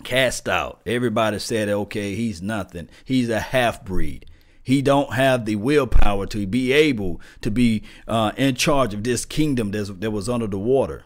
cast 0.04 0.50
out. 0.50 0.82
Everybody 0.88 1.38
said, 1.38 1.70
okay, 1.70 2.16
he's 2.16 2.42
nothing. 2.42 2.90
He's 3.06 3.30
a 3.30 3.40
half 3.40 3.86
breed 3.86 4.26
he 4.66 4.82
don't 4.82 5.14
have 5.14 5.46
the 5.46 5.58
willpower 5.58 6.26
to 6.26 6.48
be 6.48 6.74
able 6.74 7.22
to 7.42 7.52
be 7.52 7.84
uh, 8.08 8.32
in 8.36 8.56
charge 8.56 8.96
of 8.96 9.04
this 9.04 9.24
kingdom 9.24 9.70
that 9.70 10.10
was 10.10 10.28
under 10.28 10.48
the 10.48 10.58
water. 10.58 11.04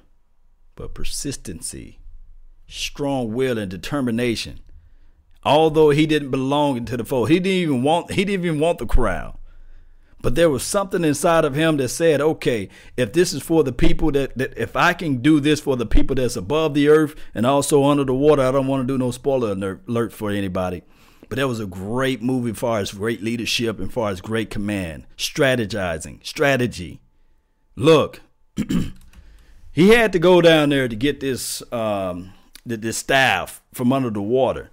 But 0.76 0.94
persistency, 0.94 2.00
strong 2.68 3.34
will, 3.34 3.58
and 3.58 3.70
determination. 3.70 4.62
Although 5.44 5.90
he 5.90 6.06
didn't 6.06 6.32
belong 6.32 6.86
to 6.86 6.96
the 6.96 7.04
fold, 7.04 7.30
he 7.30 7.42
didn't 7.42 7.58
even 7.58 7.84
want 7.84 8.14
he 8.14 8.24
didn't 8.24 8.46
even 8.46 8.62
want 8.62 8.78
the 8.78 8.86
crowd. 8.86 9.38
But 10.22 10.36
there 10.36 10.50
was 10.50 10.64
something 10.64 11.04
inside 11.04 11.44
of 11.44 11.56
him 11.56 11.76
that 11.78 11.90
said, 11.90 12.22
okay, 12.22 12.70
if 12.96 13.12
this 13.12 13.34
is 13.34 13.44
for 13.44 13.64
the 13.64 13.74
people 13.74 14.12
that, 14.14 14.38
that 14.38 14.58
if 14.58 14.78
I 14.78 14.94
can 14.94 15.18
do 15.22 15.42
this 15.42 15.60
for 15.60 15.76
the 15.76 15.86
people 15.86 16.16
that's 16.16 16.36
above 16.38 16.74
the 16.74 16.88
earth 16.88 17.16
and 17.34 17.46
also 17.46 17.84
under 17.84 18.06
the 18.06 18.14
water, 18.14 18.42
I 18.42 18.52
don't 18.52 18.68
want 18.68 18.86
to 18.86 18.94
do 18.94 18.98
no 18.98 19.12
spoiler 19.12 19.80
alert 19.88 20.14
for 20.14 20.30
anybody. 20.32 20.84
But 21.30 21.38
that 21.38 21.48
was 21.48 21.60
a 21.60 21.68
great 21.68 22.22
movie 22.22 22.52
as 22.52 22.58
far 22.58 22.80
as 22.80 22.92
great 22.92 23.22
leadership 23.22 23.80
and 23.80 23.94
far 23.94 24.10
as 24.10 24.20
great 24.20 24.50
command, 24.50 25.06
strategizing, 25.16 26.26
strategy. 26.26 27.02
Look, 27.76 28.22
he 29.72 29.90
had 29.90 30.12
to 30.14 30.20
go 30.20 30.42
down 30.42 30.70
there 30.70 30.88
to 30.88 30.96
get 30.96 31.20
this 31.20 31.62
um, 31.72 32.34
this 32.66 32.98
staff 32.98 33.62
from 33.74 33.94
under 33.94 34.10
the 34.10 34.22
water. 34.22 34.72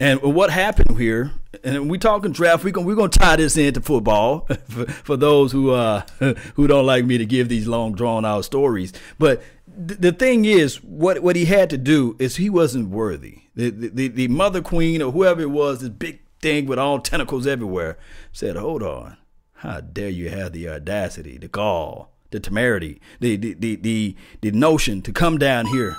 And 0.00 0.22
what 0.22 0.48
happened 0.48 0.98
here, 0.98 1.32
and 1.62 1.90
we 1.90 1.98
talking 1.98 2.32
draft, 2.32 2.64
we're 2.64 2.70
gonna 2.70 2.86
we're 2.86 2.94
gonna 2.94 3.10
tie 3.10 3.36
this 3.36 3.58
into 3.58 3.82
football 3.82 4.46
for, 4.68 4.86
for 4.86 5.16
those 5.18 5.52
who 5.52 5.72
uh 5.72 6.02
who 6.54 6.66
don't 6.66 6.86
like 6.86 7.04
me 7.04 7.18
to 7.18 7.26
give 7.26 7.50
these 7.50 7.66
long 7.66 7.92
drawn 7.92 8.24
out 8.24 8.46
stories. 8.46 8.94
But 9.18 9.42
th- 9.86 10.00
the 10.00 10.12
thing 10.12 10.46
is, 10.46 10.82
what 10.82 11.22
what 11.22 11.36
he 11.36 11.44
had 11.44 11.68
to 11.70 11.76
do 11.76 12.16
is 12.18 12.36
he 12.36 12.48
wasn't 12.48 12.88
worthy. 12.88 13.39
The, 13.54 13.70
the 13.70 14.08
the 14.08 14.28
mother 14.28 14.62
queen 14.62 15.02
or 15.02 15.12
whoever 15.12 15.42
it 15.42 15.50
was, 15.50 15.80
this 15.80 15.88
big 15.88 16.20
thing 16.40 16.66
with 16.66 16.78
all 16.78 17.00
tentacles 17.00 17.46
everywhere, 17.46 17.98
said, 18.32 18.56
"Hold 18.56 18.82
on, 18.82 19.16
how 19.54 19.80
dare 19.80 20.08
you 20.08 20.30
have 20.30 20.52
the 20.52 20.68
audacity, 20.68 21.36
the 21.36 21.48
gall, 21.48 22.12
the 22.30 22.40
temerity, 22.40 23.00
the 23.18 23.36
the 23.36 23.54
the 23.54 23.76
the, 23.76 24.16
the 24.40 24.50
notion 24.52 25.02
to 25.02 25.12
come 25.12 25.38
down 25.38 25.66
here." 25.66 25.96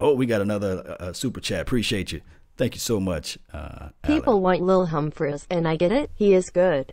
Oh, 0.00 0.14
we 0.14 0.26
got 0.26 0.40
another 0.40 0.96
uh, 0.98 1.12
super 1.12 1.40
chat. 1.40 1.60
Appreciate 1.60 2.10
you. 2.10 2.22
Thank 2.56 2.74
you 2.74 2.80
so 2.80 3.00
much. 3.00 3.38
Uh, 3.52 3.88
People 4.02 4.40
want 4.40 4.60
Lil 4.60 4.86
Humphreys, 4.86 5.46
and 5.50 5.66
I 5.66 5.76
get 5.76 5.92
it, 5.92 6.10
he 6.14 6.34
is 6.34 6.50
good. 6.50 6.92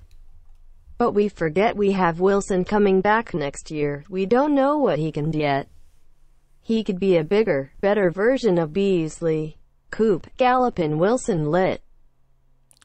But 0.97 1.11
we 1.11 1.27
forget 1.27 1.75
we 1.75 1.91
have 1.91 2.19
Wilson 2.19 2.63
coming 2.63 3.01
back 3.01 3.33
next 3.33 3.69
year. 3.69 4.03
We 4.09 4.25
don't 4.25 4.55
know 4.55 4.77
what 4.77 4.97
he 4.97 5.11
can 5.11 5.33
yet. 5.33 5.67
He 6.61 6.83
could 6.83 6.99
be 6.99 7.17
a 7.17 7.23
bigger, 7.23 7.71
better 7.81 8.09
version 8.09 8.57
of 8.57 8.73
Beasley. 8.73 9.56
Coop, 9.89 10.27
Gallopin 10.37 10.99
Wilson 10.99 11.49
lit. 11.49 11.81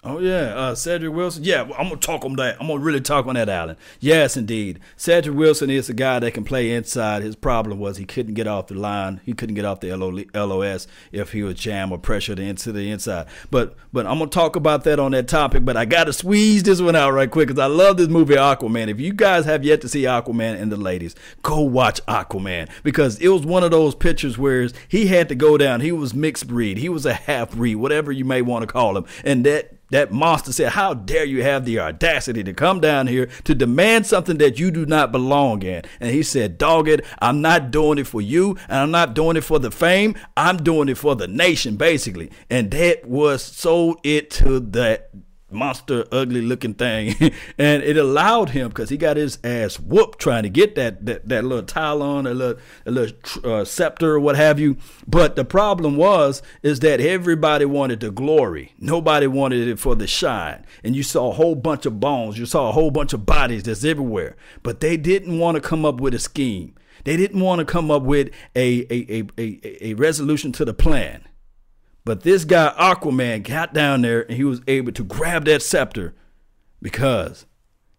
Oh 0.05 0.19
yeah, 0.19 0.53
uh, 0.57 0.75
Cedric 0.75 1.15
Wilson. 1.15 1.45
Yeah, 1.45 1.63
I'm 1.63 1.89
gonna 1.89 1.95
talk 1.95 2.25
on 2.25 2.35
that. 2.35 2.57
I'm 2.61 2.67
gonna 2.67 2.81
really 2.81 3.01
talk 3.01 3.27
on 3.27 3.37
that, 3.37 3.49
Allen. 3.49 3.77
Yes, 4.01 4.37
indeed. 4.37 4.81
Cedric 4.97 5.37
Wilson 5.37 5.71
is 5.71 5.89
a 5.89 5.95
guy 5.95 6.19
that 6.19 6.33
can 6.35 6.43
play 6.43 6.73
inside. 6.73 7.23
His 7.23 7.37
problem 7.37 7.79
was 7.79 7.99
he 7.99 8.05
couldn't 8.05 8.35
get 8.35 8.49
off 8.49 8.67
the 8.67 8.75
line. 8.75 9.21
He 9.25 9.33
couldn't 9.33 9.55
get 9.55 9.65
off 9.65 9.79
the 9.79 9.95
LOS 9.95 10.89
if 11.13 11.31
he 11.31 11.45
was 11.45 11.55
jam 11.55 11.93
or 11.93 11.99
pressured 11.99 12.41
into 12.41 12.73
the 12.73 12.91
inside. 12.91 13.29
But 13.53 13.77
but 13.93 14.09
I'm 14.09 14.19
gonna 14.19 14.29
talk 14.29 14.57
about 14.57 14.83
that 14.85 14.99
on 14.99 15.13
that 15.13 15.29
topic. 15.29 15.65
But 15.65 15.77
I 15.77 15.85
gotta 15.85 16.13
squeeze 16.13 16.65
this 16.65 16.81
one 16.81 16.97
out 16.97 17.13
right 17.13 17.31
quick 17.31 17.47
because 17.47 17.63
I 17.63 17.67
love 17.67 17.97
this 17.97 18.09
movie 18.09 18.35
Aquaman. 18.35 18.89
If 18.89 18.99
you 18.99 19.13
guys 19.13 19.45
have 19.45 19.63
yet 19.63 19.83
to 19.83 19.89
see 19.89 20.03
Aquaman 20.03 20.61
and 20.61 20.73
the 20.73 20.77
ladies, 20.77 21.15
go 21.43 21.61
watch 21.61 22.05
Aquaman 22.07 22.69
because 22.83 23.19
it 23.21 23.29
was 23.29 23.47
one 23.47 23.63
of 23.63 23.71
those 23.71 23.95
pictures 23.95 24.37
where 24.37 24.69
he 24.89 25.07
had 25.07 25.29
to 25.29 25.37
go 25.37 25.57
down. 25.57 25.81
He 25.81 25.93
was 25.93 26.13
mixed 26.13 26.49
breed. 26.49 26.79
He 26.79 26.89
was 26.89 27.07
a 27.07 27.15
half 27.15 27.53
breed, 27.53 27.77
whatever 27.77 28.11
you 28.11 28.25
may 28.25 28.43
want 28.43 28.65
to 28.65 28.67
call 28.67 28.97
him, 28.97 29.05
and 29.23 29.47
that 29.47 29.77
that 29.93 30.11
monster 30.11 30.53
said, 30.53 30.73
How 30.73 30.95
dare 30.95 31.25
you 31.25 31.43
have 31.43 31.65
the 31.65 31.79
audacity 31.79 32.43
to 32.45 32.53
come 32.53 32.81
down 32.81 33.07
here 33.07 33.27
to 33.45 33.55
demand 33.55 34.07
something 34.07 34.39
that 34.39 34.59
you 34.59 34.71
do 34.71 34.85
not 34.85 35.13
belong 35.13 35.63
in? 35.63 35.83
And 36.01 36.11
he 36.11 36.23
said, 36.23 36.59
Dog 36.59 36.89
it, 36.89 37.05
I'm 37.21 37.41
not 37.41 37.71
doing 37.71 37.99
it 37.99 38.07
for 38.07 38.21
you, 38.21 38.57
and 38.69 38.79
I'm 38.79 38.91
not 38.91 39.15
doing 39.15 39.37
it 39.37 39.45
for 39.45 39.59
the 39.59 39.71
fame. 39.71 40.17
I'm 40.37 40.63
doing 40.63 40.89
it 40.89 40.99
for 40.99 41.15
the 41.15 41.29
nation, 41.29 41.77
basically. 41.77 42.31
And 42.51 42.71
that 42.73 43.07
was 43.07 43.43
sold 43.43 44.01
it 44.03 44.31
to 44.33 44.61
that 44.61 45.11
monster, 45.53 46.07
ugly 46.13 46.41
looking 46.41 46.75
thing, 46.75 47.15
and 47.59 47.83
it 47.83 47.97
allowed 47.97 48.51
him 48.51 48.69
because 48.69 48.91
he 48.91 48.97
got 48.97 49.17
his 49.17 49.39
ass 49.45 49.79
whooped 49.79 50.19
trying 50.19 50.43
to 50.43 50.49
get 50.49 50.75
that 50.75 51.05
that, 51.07 51.29
that 51.29 51.45
little 51.45 51.65
Talon, 51.65 52.27
a 52.27 52.35
little, 52.35 52.61
a 52.87 52.91
little 52.91 53.51
uh, 53.51 53.65
scepter, 53.65 54.15
or 54.15 54.21
what 54.21 54.37
have 54.37 54.59
you. 54.59 54.77
But 55.07 55.37
the 55.37 55.45
problem 55.45 55.97
was 55.97 56.43
is 56.63 56.81
that 56.81 57.01
everybody 57.01 57.65
wanted 57.65 58.01
the 58.01 58.11
glory, 58.11 58.75
nobody 58.79 59.27
wanted 59.27 59.69
it 59.69 59.79
for 59.79 59.95
the 59.95 60.07
shine, 60.07 60.65
and 60.83 60.97
you 60.97 61.03
saw 61.03 61.31
a 61.31 61.35
whole 61.35 61.55
bunch 61.55 61.87
of 61.87 62.01
bones, 62.01 62.39
you 62.39 62.47
saw 62.47 62.69
a 62.69 62.73
whole 62.73 62.91
bunch 62.91 63.13
of 63.13 63.27
bodies 63.27 63.63
that's 63.65 63.85
everywhere, 63.85 64.37
but 64.63 64.81
they 64.81 64.97
didn't 64.97 65.39
want 65.39 65.57
to 65.57 65.61
come 65.61 65.85
up 65.85 66.01
with 66.01 66.15
a 66.15 66.19
scheme. 66.19 66.75
They 67.05 67.17
didn't 67.17 67.41
want 67.41 67.59
to 67.59 67.65
come 67.65 67.91
up 67.91 68.03
with 68.03 68.31
a, 68.55 68.87
a, 68.89 69.19
a, 69.19 69.27
a, 69.39 69.87
a 69.89 69.95
resolution 69.95 70.53
to 70.53 70.65
the 70.65 70.75
plan. 70.75 71.27
But 72.05 72.23
this 72.23 72.45
guy, 72.45 72.75
Aquaman, 72.79 73.45
got 73.45 73.73
down 73.73 74.03
there 74.03 74.23
and 74.23 74.37
he 74.37 74.45
was 74.45 74.61
able 74.67 74.93
to 74.93 75.05
grab 75.05 75.45
that 75.45 75.63
scepter 75.63 76.15
because 76.81 77.47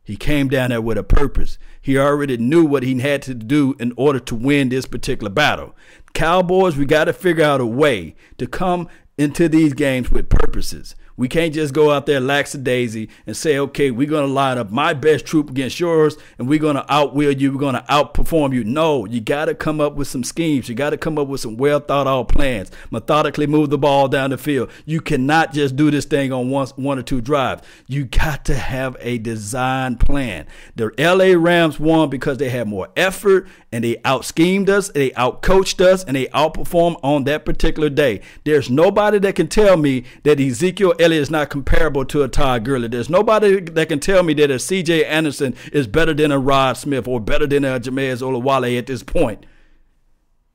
he 0.03 0.17
came 0.17 0.49
down 0.49 0.71
there 0.71 0.81
with 0.81 0.97
a 0.97 1.03
purpose. 1.03 1.57
He 1.81 1.97
already 1.97 2.37
knew 2.37 2.65
what 2.65 2.83
he 2.83 2.99
had 2.99 3.21
to 3.23 3.33
do 3.33 3.75
in 3.79 3.93
order 3.95 4.19
to 4.19 4.35
win 4.35 4.69
this 4.69 4.85
particular 4.85 5.31
battle. 5.31 5.75
Cowboys, 6.13 6.75
we 6.75 6.85
got 6.85 7.05
to 7.05 7.13
figure 7.13 7.45
out 7.45 7.61
a 7.61 7.65
way 7.65 8.15
to 8.37 8.45
come 8.45 8.89
into 9.17 9.47
these 9.47 9.73
games 9.73 10.11
with 10.11 10.29
purposes. 10.29 10.95
We 11.15 11.27
can't 11.27 11.53
just 11.53 11.73
go 11.73 11.91
out 11.91 12.05
there 12.05 12.19
lackadaisy 12.19 13.09
and 13.27 13.37
say, 13.37 13.57
okay, 13.59 13.91
we're 13.91 14.09
going 14.09 14.27
to 14.27 14.33
line 14.33 14.57
up 14.57 14.71
my 14.71 14.93
best 14.93 15.25
troop 15.25 15.49
against 15.49 15.79
yours 15.79 16.17
and 16.37 16.47
we're 16.47 16.59
going 16.59 16.75
to 16.75 16.83
outwill 16.83 17.39
you. 17.39 17.51
We're 17.51 17.59
going 17.59 17.75
to 17.75 17.85
outperform 17.89 18.53
you. 18.53 18.63
No, 18.63 19.05
you 19.05 19.21
got 19.21 19.45
to 19.45 19.55
come 19.55 19.79
up 19.79 19.93
with 19.93 20.07
some 20.07 20.23
schemes. 20.23 20.67
You 20.69 20.75
got 20.75 20.89
to 20.89 20.97
come 20.97 21.17
up 21.17 21.27
with 21.27 21.41
some 21.41 21.57
well 21.57 21.79
thought 21.79 22.07
out 22.07 22.29
plans. 22.29 22.71
Methodically 22.89 23.47
move 23.47 23.69
the 23.69 23.77
ball 23.77 24.07
down 24.07 24.31
the 24.31 24.37
field. 24.37 24.71
You 24.85 25.01
cannot 25.01 25.53
just 25.53 25.75
do 25.75 25.91
this 25.91 26.05
thing 26.05 26.33
on 26.33 26.49
one, 26.49 26.67
one 26.75 26.97
or 26.97 27.03
two 27.03 27.21
drives. 27.21 27.61
You 27.87 28.05
got 28.05 28.45
to 28.45 28.55
have 28.55 28.97
a 28.99 29.17
design 29.19 29.97
plan. 29.97 30.47
The 30.75 30.91
LA 30.97 31.39
Rams 31.39 31.79
won 31.79 32.09
because 32.09 32.37
they 32.37 32.49
had 32.49 32.67
more 32.67 32.89
effort 32.95 33.47
and 33.71 33.83
they 33.83 33.97
out 34.05 34.23
schemed 34.23 34.69
us, 34.69 34.89
they 34.89 35.13
out 35.15 35.41
coached 35.41 35.81
us, 35.81 36.03
and 36.03 36.15
they 36.15 36.27
outperformed 36.27 36.99
on 37.03 37.23
that 37.23 37.43
particular 37.43 37.89
day. 37.89 38.21
There's 38.43 38.69
nobody 38.69 39.17
that 39.19 39.35
can 39.35 39.47
tell 39.47 39.77
me 39.77 40.03
that 40.23 40.39
Ezekiel 40.39 40.93
Elliott 41.03 41.21
is 41.21 41.29
not 41.29 41.49
comparable 41.49 42.05
to 42.05 42.23
a 42.23 42.27
Todd 42.27 42.63
Gurley. 42.63 42.87
There's 42.87 43.09
nobody 43.09 43.59
that 43.59 43.89
can 43.89 43.99
tell 43.99 44.23
me 44.23 44.33
that 44.35 44.49
a 44.49 44.55
CJ 44.55 45.05
Anderson 45.05 45.55
is 45.71 45.85
better 45.85 46.13
than 46.13 46.31
a 46.31 46.39
Rod 46.39 46.77
Smith 46.77 47.07
or 47.07 47.19
better 47.19 47.45
than 47.45 47.65
a 47.65 47.79
Jamize 47.79 48.21
Olawale 48.21 48.77
at 48.77 48.87
this 48.87 49.03
point. 49.03 49.45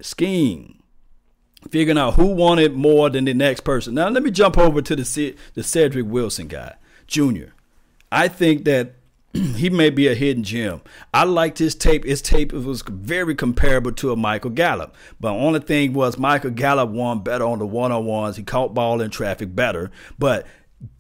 Scheme. 0.01 0.83
Figuring 1.71 1.99
out 1.99 2.15
who 2.15 2.27
wanted 2.27 2.75
more 2.75 3.11
than 3.11 3.25
the 3.25 3.35
next 3.35 3.61
person. 3.61 3.95
Now 3.95 4.09
let 4.09 4.23
me 4.23 4.31
jump 4.31 4.57
over 4.57 4.81
to 4.81 4.97
the 4.97 5.37
the 5.55 5.63
Cedric 5.63 6.07
Wilson 6.07 6.47
guy, 6.47 6.77
Jr. 7.07 7.51
I 8.11 8.29
think 8.29 8.65
that 8.65 8.95
he 9.35 9.69
may 9.69 9.91
be 9.91 10.09
a 10.09 10.15
hidden 10.15 10.43
gem. 10.43 10.81
I 11.13 11.25
liked 11.25 11.59
his 11.59 11.75
tape. 11.75 12.05
His 12.05 12.23
tape 12.23 12.53
was 12.53 12.83
very 12.83 13.35
comparable 13.35 13.93
to 13.93 14.13
a 14.13 14.17
Michael 14.17 14.51
Gallup. 14.51 14.95
But 15.21 15.33
only 15.33 15.61
thing 15.61 15.93
was 15.93 16.19
Michael 16.19 16.51
Gallup 16.51 16.91
won 16.91 17.23
better 17.23 17.45
on 17.45 17.59
the 17.59 17.67
one 17.67 17.93
on 17.93 18.07
ones. 18.07 18.37
He 18.37 18.43
caught 18.43 18.75
ball 18.75 19.01
in 19.01 19.11
traffic 19.11 19.55
better. 19.55 19.91
But 20.19 20.47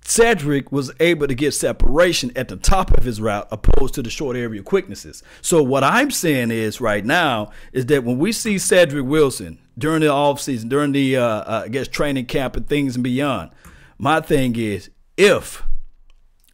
Cedric 0.02 0.72
was 0.72 0.90
able 1.00 1.26
to 1.26 1.34
get 1.34 1.52
separation 1.52 2.32
at 2.34 2.48
the 2.48 2.56
top 2.56 2.96
of 2.96 3.04
his 3.04 3.20
route 3.20 3.46
opposed 3.50 3.94
to 3.94 4.02
the 4.02 4.10
short 4.10 4.36
area 4.36 4.62
quicknesses. 4.62 5.22
So 5.40 5.62
what 5.62 5.84
I'm 5.84 6.10
saying 6.10 6.50
is 6.50 6.80
right 6.80 7.04
now 7.04 7.50
is 7.72 7.86
that 7.86 8.04
when 8.04 8.18
we 8.18 8.32
see 8.32 8.58
Cedric 8.58 9.04
Wilson 9.04 9.58
during 9.76 10.00
the 10.00 10.06
offseason, 10.06 10.68
during 10.68 10.92
the 10.92 11.16
uh, 11.16 11.22
uh, 11.22 11.62
I 11.66 11.68
guess 11.68 11.88
training 11.88 12.26
camp 12.26 12.56
and 12.56 12.66
things 12.66 12.96
and 12.96 13.04
beyond, 13.04 13.50
my 13.98 14.20
thing 14.20 14.56
is 14.56 14.90
if 15.16 15.62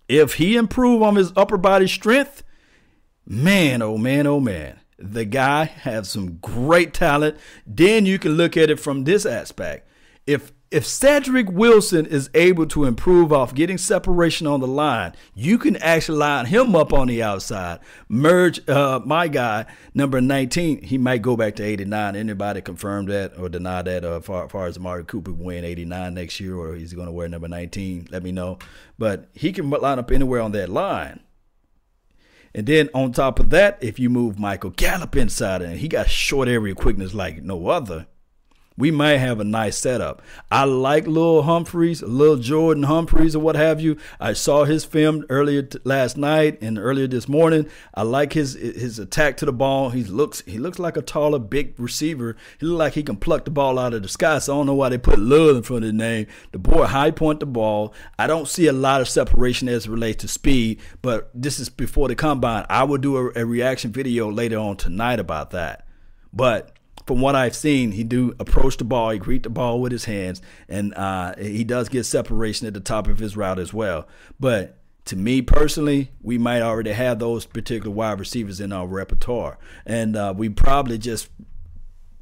if 0.09 0.35
he 0.35 0.57
improve 0.57 1.03
on 1.03 1.17
his 1.17 1.33
upper 1.37 1.57
body 1.57 1.89
strength, 1.89 2.43
man, 3.27 3.83
oh 3.83 3.99
man, 3.99 4.27
oh 4.27 4.41
man, 4.41 4.81
the 4.99 5.25
guy 5.25 5.65
has 5.65 6.09
some 6.09 6.39
great 6.39 6.95
talent. 6.95 7.37
Then 7.67 8.07
you 8.07 8.19
can 8.19 8.33
look 8.33 8.57
at 8.57 8.71
it 8.71 8.81
from 8.81 9.05
this 9.05 9.27
aspect. 9.27 9.89
If 10.27 10.53
if 10.71 10.87
Cedric 10.87 11.51
Wilson 11.51 12.05
is 12.07 12.31
able 12.35 12.67
to 12.67 12.85
improve 12.85 13.33
off 13.33 13.55
getting 13.55 13.79
separation 13.79 14.47
on 14.47 14.61
the 14.61 14.67
line, 14.67 15.15
you 15.35 15.57
can 15.57 15.77
actually 15.77 16.19
line 16.19 16.47
him 16.47 16.75
up 16.75 16.93
on 16.93 17.07
the 17.07 17.23
outside. 17.23 17.79
Merge 18.09 18.69
uh, 18.69 19.01
my 19.05 19.29
guy, 19.29 19.67
number 19.95 20.21
19. 20.21 20.83
He 20.83 20.99
might 20.99 21.23
go 21.23 21.37
back 21.37 21.55
to 21.57 21.63
89. 21.63 22.17
Anybody 22.17 22.61
confirm 22.61 23.07
that 23.07 23.39
or 23.39 23.49
deny 23.49 23.83
that 23.83 24.05
uh, 24.05 24.21
far, 24.21 24.49
far 24.49 24.67
as 24.67 24.77
Amari 24.77 25.05
Cooper 25.05 25.33
win 25.33 25.65
89 25.65 26.15
next 26.15 26.41
year 26.41 26.57
or 26.57 26.75
he's 26.75 26.93
going 26.93 27.07
to 27.07 27.13
wear 27.13 27.29
number 27.29 27.49
19? 27.49 28.09
Let 28.11 28.23
me 28.23 28.33
know. 28.33 28.59
But 28.99 29.29
he 29.33 29.53
can 29.53 29.71
line 29.71 29.99
up 29.99 30.11
anywhere 30.11 30.41
on 30.41 30.53
that 30.53 30.69
line. 30.69 31.21
And 32.53 32.67
then 32.67 32.89
on 32.95 33.13
top 33.13 33.39
of 33.39 33.51
that, 33.51 33.79
if 33.81 33.99
you 33.99 34.09
move 34.09 34.39
Michael 34.39 34.71
Gallup 34.71 35.17
inside 35.17 35.63
and 35.63 35.79
he 35.79 35.89
got 35.89 36.09
short 36.09 36.49
area 36.49 36.75
quickness 36.75 37.13
like 37.13 37.43
no 37.43 37.69
other 37.69 38.07
we 38.77 38.91
might 38.91 39.19
have 39.19 39.39
a 39.39 39.45
nice 39.45 39.79
setup. 39.79 40.21
I 40.51 40.65
like 40.65 41.07
Lil 41.07 41.43
Humphreys, 41.43 42.03
Lil 42.03 42.37
Jordan 42.37 42.85
Humphreys, 42.85 43.37
or 43.37 43.39
what 43.39 43.55
have 43.55 43.81
you. 43.81 43.97
I 44.19 44.33
saw 44.33 44.65
his 44.65 44.85
film 44.85 45.25
earlier 45.29 45.63
t- 45.63 45.79
last 45.85 46.17
night 46.17 46.59
and 46.61 46.77
earlier 46.77 47.07
this 47.07 47.29
morning. 47.29 47.69
I 47.95 48.03
like 48.03 48.33
his 48.33 48.55
his 48.55 48.99
attack 48.99 49.37
to 49.39 49.47
the 49.47 49.53
ball. 49.53 49.91
He 49.91 50.03
looks 50.03 50.43
he 50.47 50.59
looks 50.59 50.81
like 50.81 50.97
a 50.97 51.03
taller, 51.03 51.39
big 51.39 51.79
receiver. 51.79 52.37
He 52.59 52.67
looks 52.67 52.79
like 52.79 52.95
he 52.95 53.05
can 53.05 53.17
pluck 53.17 53.45
the 53.45 53.53
ball 53.53 53.79
out 53.79 53.95
of 53.95 54.03
the 54.03 54.09
sky. 54.09 54.41
So 54.41 54.55
I 54.55 54.57
don't 54.57 54.67
know 54.67 54.75
why 54.75 54.89
they 54.89 54.99
put 54.99 55.21
Lil 55.21 55.57
in 55.57 55.63
front 55.63 55.85
of 55.85 55.91
the 55.91 55.97
name. 55.97 56.27
The 56.51 56.59
boy 56.59 56.87
high 56.87 57.13
point 57.13 57.39
the 57.39 57.47
ball. 57.47 57.95
I 58.19 58.27
don't 58.27 58.49
see 58.49 58.67
a 58.67 58.73
lot 58.73 59.01
of 59.01 59.09
separation 59.09 59.69
as 59.69 59.87
it 59.87 59.91
relates 59.91 60.23
to 60.23 60.29
speed, 60.29 60.81
but 61.01 61.31
this 61.33 61.61
is 61.61 61.69
before 61.69 62.09
the 62.09 62.17
combine. 62.17 62.67
I 62.69 62.83
will 62.83 62.99
do 62.99 63.17
a, 63.17 63.33
a 63.37 63.47
reaction 63.47 63.93
video 63.93 64.31
later 64.31 64.59
on 64.59 64.77
tonight 64.77 65.21
about 65.21 65.53
that. 65.53 65.87
But 66.33 66.73
from 67.07 67.21
what 67.21 67.35
I've 67.35 67.55
seen, 67.55 67.93
he 67.93 68.05
do 68.05 68.35
approach 68.39 68.77
the 68.77 68.85
ball, 68.85 69.11
he 69.11 69.19
greet 69.19 69.43
the 69.43 69.51
ball 69.51 69.81
with 69.81 69.93
his 69.93 70.07
hands, 70.07 70.41
and 70.69 70.95
uh, 70.95 71.35
he 71.37 71.65
does 71.65 71.89
get 71.89 72.05
separation 72.05 72.67
at 72.67 72.75
the 72.75 72.81
top 72.81 73.09
of 73.09 73.19
his 73.19 73.37
route 73.37 73.59
as 73.59 73.75
well. 73.75 74.09
But 74.41 74.79
to 75.07 75.17
me 75.17 75.43
personally, 75.43 76.13
we 76.23 76.39
might 76.39 76.63
already 76.63 76.93
have 76.93 77.19
those 77.19 77.45
particular 77.45 77.95
wide 77.95 78.19
receivers 78.21 78.61
in 78.61 78.73
our 78.73 78.87
repertoire, 78.87 79.59
and 79.85 80.17
uh, 80.17 80.33
we 80.37 80.49
probably 80.49 80.99
just 80.99 81.29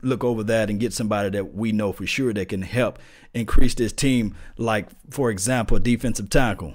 look 0.04 0.24
over 0.24 0.42
that 0.42 0.68
and 0.68 0.80
get 0.80 0.92
somebody 0.92 1.30
that 1.30 1.54
we 1.54 1.70
know 1.70 1.92
for 1.92 2.06
sure 2.06 2.32
that 2.32 2.48
can 2.48 2.62
help 2.62 2.98
increase 3.34 3.74
this 3.74 3.92
team. 3.92 4.34
Like 4.58 4.88
for 5.10 5.30
example, 5.30 5.78
defensive 5.78 6.28
tackle 6.28 6.74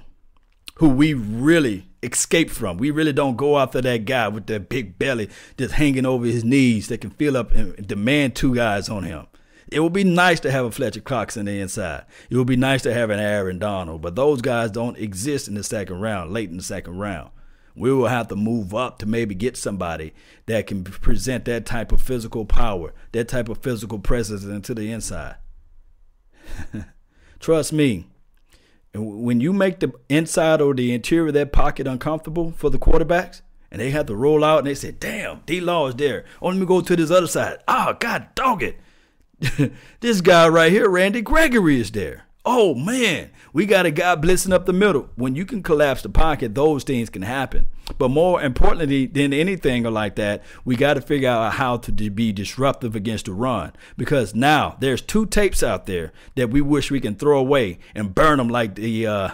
who 0.76 0.88
we 0.88 1.12
really 1.12 1.87
escape 2.02 2.50
from. 2.50 2.78
We 2.78 2.90
really 2.90 3.12
don't 3.12 3.36
go 3.36 3.58
after 3.58 3.80
that 3.80 4.04
guy 4.04 4.28
with 4.28 4.46
that 4.46 4.68
big 4.68 4.98
belly 4.98 5.28
just 5.56 5.74
hanging 5.74 6.06
over 6.06 6.26
his 6.26 6.44
knees 6.44 6.88
that 6.88 7.00
can 7.00 7.10
fill 7.10 7.36
up 7.36 7.52
and 7.52 7.86
demand 7.86 8.36
two 8.36 8.54
guys 8.54 8.88
on 8.88 9.04
him. 9.04 9.26
It 9.70 9.80
would 9.80 9.92
be 9.92 10.04
nice 10.04 10.40
to 10.40 10.50
have 10.50 10.64
a 10.64 10.70
Fletcher 10.70 11.00
Cox 11.00 11.36
in 11.36 11.44
the 11.44 11.60
inside. 11.60 12.06
It 12.30 12.36
would 12.36 12.46
be 12.46 12.56
nice 12.56 12.82
to 12.82 12.94
have 12.94 13.10
an 13.10 13.20
Aaron 13.20 13.58
Donald, 13.58 14.00
but 14.00 14.16
those 14.16 14.40
guys 14.40 14.70
don't 14.70 14.96
exist 14.96 15.46
in 15.46 15.54
the 15.54 15.62
second 15.62 16.00
round, 16.00 16.32
late 16.32 16.48
in 16.48 16.56
the 16.56 16.62
second 16.62 16.96
round. 16.98 17.30
We 17.76 17.92
will 17.92 18.08
have 18.08 18.28
to 18.28 18.36
move 18.36 18.74
up 18.74 18.98
to 18.98 19.06
maybe 19.06 19.34
get 19.34 19.56
somebody 19.56 20.14
that 20.46 20.66
can 20.66 20.84
present 20.84 21.44
that 21.44 21.66
type 21.66 21.92
of 21.92 22.00
physical 22.00 22.44
power, 22.44 22.94
that 23.12 23.28
type 23.28 23.48
of 23.48 23.58
physical 23.58 23.98
presence 23.98 24.42
into 24.42 24.74
the 24.74 24.90
inside. 24.90 25.36
Trust 27.40 27.72
me, 27.72 28.06
and 28.94 29.22
when 29.22 29.40
you 29.40 29.52
make 29.52 29.80
the 29.80 29.92
inside 30.08 30.60
or 30.60 30.74
the 30.74 30.92
interior 30.92 31.28
of 31.28 31.34
that 31.34 31.52
pocket 31.52 31.86
uncomfortable 31.86 32.52
for 32.52 32.70
the 32.70 32.78
quarterbacks, 32.78 33.42
and 33.70 33.80
they 33.80 33.90
have 33.90 34.06
to 34.06 34.16
roll 34.16 34.42
out 34.42 34.58
and 34.58 34.66
they 34.66 34.74
say, 34.74 34.92
damn, 34.92 35.40
D 35.46 35.60
Law 35.60 35.88
is 35.88 35.94
there. 35.96 36.24
Oh, 36.40 36.48
let 36.48 36.56
me 36.56 36.66
go 36.66 36.80
to 36.80 36.96
this 36.96 37.10
other 37.10 37.26
side. 37.26 37.58
Oh, 37.68 37.94
God 37.98 38.28
dog 38.34 38.62
it. 38.62 38.78
this 40.00 40.20
guy 40.20 40.48
right 40.48 40.72
here, 40.72 40.88
Randy 40.88 41.20
Gregory, 41.20 41.80
is 41.80 41.90
there 41.90 42.28
oh 42.48 42.74
man, 42.74 43.30
we 43.52 43.66
got 43.66 43.84
a 43.84 43.90
guy 43.90 44.16
blitzing 44.16 44.54
up 44.54 44.64
the 44.64 44.72
middle. 44.72 45.10
When 45.16 45.34
you 45.36 45.44
can 45.44 45.62
collapse 45.62 46.00
the 46.00 46.08
pocket, 46.08 46.54
those 46.54 46.82
things 46.82 47.10
can 47.10 47.20
happen. 47.22 47.66
But 47.96 48.10
more 48.10 48.42
importantly 48.42 49.06
than 49.06 49.32
anything 49.32 49.84
like 49.84 50.16
that, 50.16 50.42
we 50.64 50.76
got 50.76 50.94
to 50.94 51.00
figure 51.00 51.30
out 51.30 51.54
how 51.54 51.78
to 51.78 51.92
be 51.92 52.32
disruptive 52.32 52.94
against 52.94 53.24
the 53.26 53.32
run. 53.32 53.72
Because 53.96 54.34
now 54.34 54.76
there's 54.80 55.00
two 55.00 55.26
tapes 55.26 55.62
out 55.62 55.86
there 55.86 56.12
that 56.34 56.50
we 56.50 56.60
wish 56.60 56.90
we 56.90 57.00
can 57.00 57.14
throw 57.14 57.38
away 57.38 57.78
and 57.94 58.14
burn 58.14 58.38
them 58.38 58.48
like 58.48 58.74
the 58.74 59.06
uh, 59.06 59.30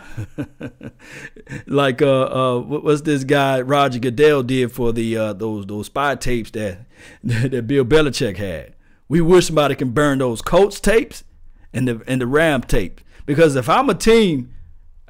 like 1.66 2.00
uh, 2.00 2.22
uh, 2.24 2.60
what 2.60 2.84
was 2.84 3.02
this 3.02 3.24
guy 3.24 3.60
Roger 3.60 3.98
Goodell 3.98 4.42
did 4.42 4.72
for 4.72 4.92
the 4.92 5.16
uh, 5.16 5.32
those 5.32 5.66
those 5.66 5.86
spy 5.86 6.14
tapes 6.14 6.50
that 6.52 6.86
that 7.24 7.66
Bill 7.66 7.84
Belichick 7.84 8.36
had. 8.36 8.74
We 9.08 9.20
wish 9.20 9.46
somebody 9.46 9.74
can 9.74 9.90
burn 9.90 10.18
those 10.18 10.40
Colts 10.40 10.80
tapes 10.80 11.24
and 11.72 11.88
the 11.88 12.02
and 12.06 12.20
the 12.20 12.26
Ram 12.26 12.62
tape. 12.62 13.00
Because 13.26 13.56
if 13.56 13.68
I'm 13.68 13.88
a 13.88 13.94
team, 13.94 14.53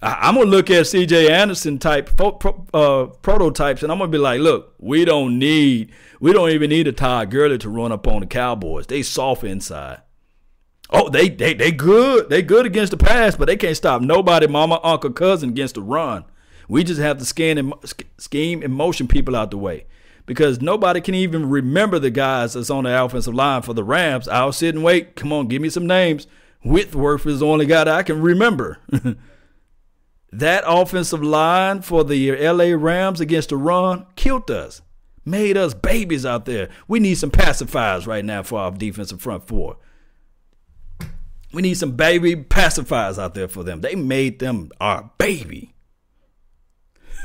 I, 0.05 0.29
am 0.29 0.35
gonna 0.35 0.51
look 0.51 0.71
at 0.71 0.87
C.J. 0.87 1.33
Anderson 1.33 1.79
type 1.79 2.14
pro, 2.14 2.33
pro, 2.33 2.67
uh, 2.75 3.07
prototypes, 3.07 3.83
and 3.83 3.90
I'm 3.90 3.99
gonna 3.99 4.11
be 4.11 4.19
like, 4.19 4.40
look, 4.40 4.75
we 4.79 5.07
don't 5.07 5.38
need, 5.38 5.93
we 6.21 6.33
don't 6.33 6.51
even 6.51 6.69
need 6.69 6.87
a 6.87 6.93
Todd 6.93 7.31
Gurley 7.31 7.57
to 7.59 7.71
run 7.71 7.90
up 7.90 8.07
on 8.07 8.21
the 8.21 8.27
Cowboys. 8.27 8.87
They 8.87 9.03
soft 9.03 9.45
inside. 9.45 10.03
Oh, 10.90 11.09
they 11.09 11.31
they 11.31 11.55
they 11.55 11.73
good. 11.73 12.29
They 12.29 12.43
good 12.43 12.67
against 12.67 12.90
the 12.90 12.99
pass, 12.99 13.35
but 13.35 13.47
they 13.47 13.57
can't 13.57 13.77
stop 13.77 14.03
nobody, 14.03 14.47
mama, 14.47 14.79
uncle, 14.83 15.11
cousin 15.11 15.51
against 15.51 15.77
the 15.77 15.83
run. 15.83 16.25
We 16.69 16.85
just 16.85 17.01
have 17.01 17.19
to 17.19 17.25
scan 17.25 17.57
and 17.57 17.73
scheme 18.19 18.62
and 18.62 18.75
motion 18.75 19.09
people 19.09 19.35
out 19.35 19.51
the 19.51 19.59
way 19.59 19.87
because 20.27 20.61
nobody 20.61 21.01
can 21.01 21.14
even 21.14 21.49
remember 21.49 21.99
the 21.99 22.11
guys 22.11 22.53
that's 22.53 22.71
on 22.71 22.85
the 22.85 23.05
offensive 23.05 23.35
line 23.35 23.62
for 23.62 23.73
the 23.73 23.85
Rams. 23.85 24.29
I'll 24.29 24.53
sit 24.53 24.75
and 24.75 24.85
wait. 24.85 25.17
Come 25.17 25.33
on, 25.33 25.49
give 25.49 25.62
me 25.62 25.71
some 25.71 25.87
names. 25.87 26.27
Whitworth 26.62 27.27
is 27.27 27.40
the 27.40 27.47
only 27.47 27.67
guy 27.67 27.85
that 27.85 27.95
I 27.95 28.03
can 28.03 28.21
remember. 28.21 28.79
that 30.38 30.64
offensive 30.66 31.23
line 31.23 31.83
for 31.83 32.05
the 32.05 32.33
LA 32.33 32.75
Rams 32.77 33.20
against 33.20 33.51
the 33.51 33.57
run 33.57 34.07
killed 34.16 34.51
us. 34.51 34.83
Made 35.25 35.57
us 35.57 35.75
babies 35.75 36.27
out 36.27 36.44
there. 36.44 36.68
We 36.87 37.01
need 37.01 37.14
some 37.14 37.31
pacifiers 37.31 38.07
right 38.07 38.25
now 38.25 38.42
for 38.42 38.59
our 38.59 38.70
defensive 38.70 39.20
front 39.20 39.47
four. 39.47 39.79
We 41.53 41.62
need 41.62 41.75
some 41.75 41.92
baby 41.92 42.35
pacifiers 42.37 43.18
out 43.18 43.35
there 43.35 43.49
for 43.49 43.62
them. 43.62 43.81
They 43.81 43.94
made 43.94 44.40
them 44.40 44.70
our 44.81 45.11
baby. 45.18 45.74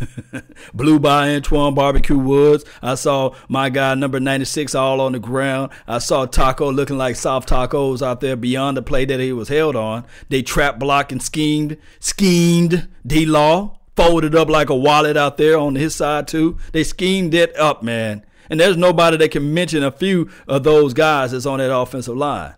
Blue 0.73 0.99
by 0.99 1.27
Antwaun 1.27 1.75
Barbecue 1.75 2.17
Woods. 2.17 2.65
I 2.81 2.95
saw 2.95 3.35
my 3.47 3.69
guy 3.69 3.95
number 3.95 4.19
96 4.19 4.75
all 4.75 5.01
on 5.01 5.13
the 5.13 5.19
ground. 5.19 5.71
I 5.87 5.99
saw 5.99 6.25
Taco 6.25 6.71
looking 6.71 6.97
like 6.97 7.15
soft 7.15 7.49
tacos 7.49 8.01
out 8.01 8.21
there 8.21 8.35
beyond 8.35 8.77
the 8.77 8.81
play 8.81 9.05
that 9.05 9.19
he 9.19 9.33
was 9.33 9.49
held 9.49 9.75
on. 9.75 10.05
They 10.29 10.41
trap 10.41 10.79
blocked 10.79 11.11
and 11.11 11.21
schemed, 11.21 11.77
schemed 11.99 12.87
D 13.05 13.25
Law, 13.25 13.79
folded 13.95 14.35
up 14.35 14.49
like 14.49 14.69
a 14.69 14.75
wallet 14.75 15.17
out 15.17 15.37
there 15.37 15.57
on 15.57 15.75
his 15.75 15.95
side 15.95 16.27
too. 16.27 16.57
They 16.71 16.83
schemed 16.83 17.33
it 17.33 17.57
up, 17.57 17.83
man. 17.83 18.25
And 18.49 18.59
there's 18.59 18.77
nobody 18.77 19.17
that 19.17 19.31
can 19.31 19.53
mention 19.53 19.83
a 19.83 19.91
few 19.91 20.29
of 20.47 20.63
those 20.63 20.93
guys 20.93 21.31
that's 21.31 21.45
on 21.45 21.59
that 21.59 21.75
offensive 21.75 22.17
line. 22.17 22.55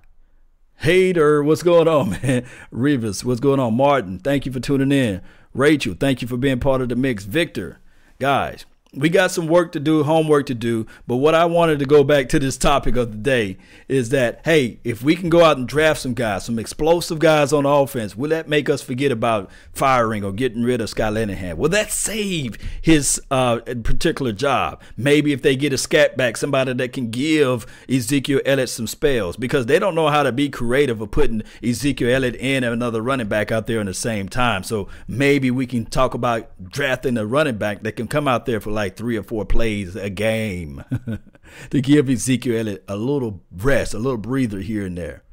Hater, 0.78 1.44
what's 1.44 1.62
going 1.62 1.88
on, 1.88 2.10
man? 2.24 2.46
Rivas, 2.72 3.24
what's 3.24 3.40
going 3.40 3.60
on? 3.60 3.76
Martin, 3.76 4.20
thank 4.20 4.46
you 4.46 4.52
for 4.52 4.60
tuning 4.60 4.92
in. 4.92 5.22
Rachel, 5.54 5.96
thank 6.00 6.22
you 6.22 6.28
for 6.28 6.38
being 6.38 6.60
part 6.60 6.82
of 6.82 6.90
the 6.90 6.96
mix. 6.96 7.26
Victor, 7.26 7.80
guys, 8.20 8.66
we 8.94 9.08
got 9.08 9.32
some 9.32 9.48
work 9.48 9.72
to 9.72 9.80
do, 9.80 10.04
homework 10.04 10.48
to 10.48 10.54
do. 10.54 10.86
But 11.08 11.18
what 11.18 11.34
I 11.34 11.46
wanted 11.46 11.80
to 11.80 11.86
go 11.86 12.04
back 12.04 12.28
to 12.30 12.40
this 12.40 12.58
topic 12.58 12.98
of 12.98 13.12
the 13.12 13.18
day 13.18 13.58
is 13.88 14.10
that, 14.10 14.42
hey, 14.44 14.80
if 14.84 15.02
we 15.02 15.16
can 15.16 15.30
go 15.30 15.46
out 15.46 15.58
and 15.58 15.66
draft 15.66 16.02
some 16.02 16.14
guys, 16.14 16.44
some 16.46 16.60
explosive 16.60 17.20
guys 17.20 17.54
on 17.54 17.66
offense, 17.66 18.18
will 18.18 18.30
that 18.32 18.50
make 18.50 18.70
us 18.70 18.82
forget 18.82 19.10
about 19.10 19.50
firing 19.72 20.26
or 20.26 20.34
getting 20.34 20.64
rid 20.64 20.82
of 20.82 20.90
Scott 20.90 21.14
Linehan? 21.14 21.56
Will 21.56 21.70
that 21.70 21.90
save 21.90 22.58
his 22.82 23.22
uh, 23.32 23.60
particular 23.60 24.34
job? 24.34 24.82
Maybe 24.98 25.32
if 25.32 25.42
they 25.42 25.56
get 25.56 25.72
a 25.72 25.78
scat 25.78 26.18
back, 26.18 26.36
somebody 26.36 26.74
that 26.74 26.92
can 26.92 27.12
give 27.12 27.66
Ezekiel 27.88 28.42
Elliott 28.46 28.70
some 28.70 28.88
spells 28.88 29.38
because 29.38 29.68
they 29.68 29.80
don't 29.80 29.96
know 29.96 30.10
how 30.10 30.24
to 30.24 30.34
be 30.34 30.50
creative 30.50 31.00
of 31.00 31.12
putting 31.12 31.44
Ezekiel 31.64 32.14
Elliott 32.14 32.36
in 32.36 32.66
and 32.66 32.74
another 32.74 33.02
running 33.02 33.30
back 33.30 33.54
out 33.54 33.68
there 33.68 33.80
in 33.80 33.86
the 33.86 33.94
same 33.94 34.28
time. 34.28 34.64
So 34.64 34.90
maybe 35.08 35.50
we 35.50 35.66
can 35.66 35.86
talk 35.86 36.14
about 36.14 36.50
drafting 36.62 37.18
a 37.18 37.26
running 37.26 37.58
back 37.58 37.84
that 37.84 37.94
can 37.94 38.10
come 38.10 38.28
out 38.28 38.46
there 38.46 38.60
for 38.60 38.72
like 38.72 38.81
like 38.82 38.98
three 38.98 39.16
or 39.16 39.22
four 39.22 39.46
plays 39.46 39.96
a 39.96 40.10
game 40.10 40.84
to 41.70 41.82
give 41.82 42.10
Ezekiel 42.10 42.78
a 42.88 42.96
little 42.96 43.44
rest, 43.52 43.94
a 43.94 44.00
little 44.00 44.18
breather 44.18 44.60
here 44.60 44.88
and 44.88 44.98
there. 44.98 45.24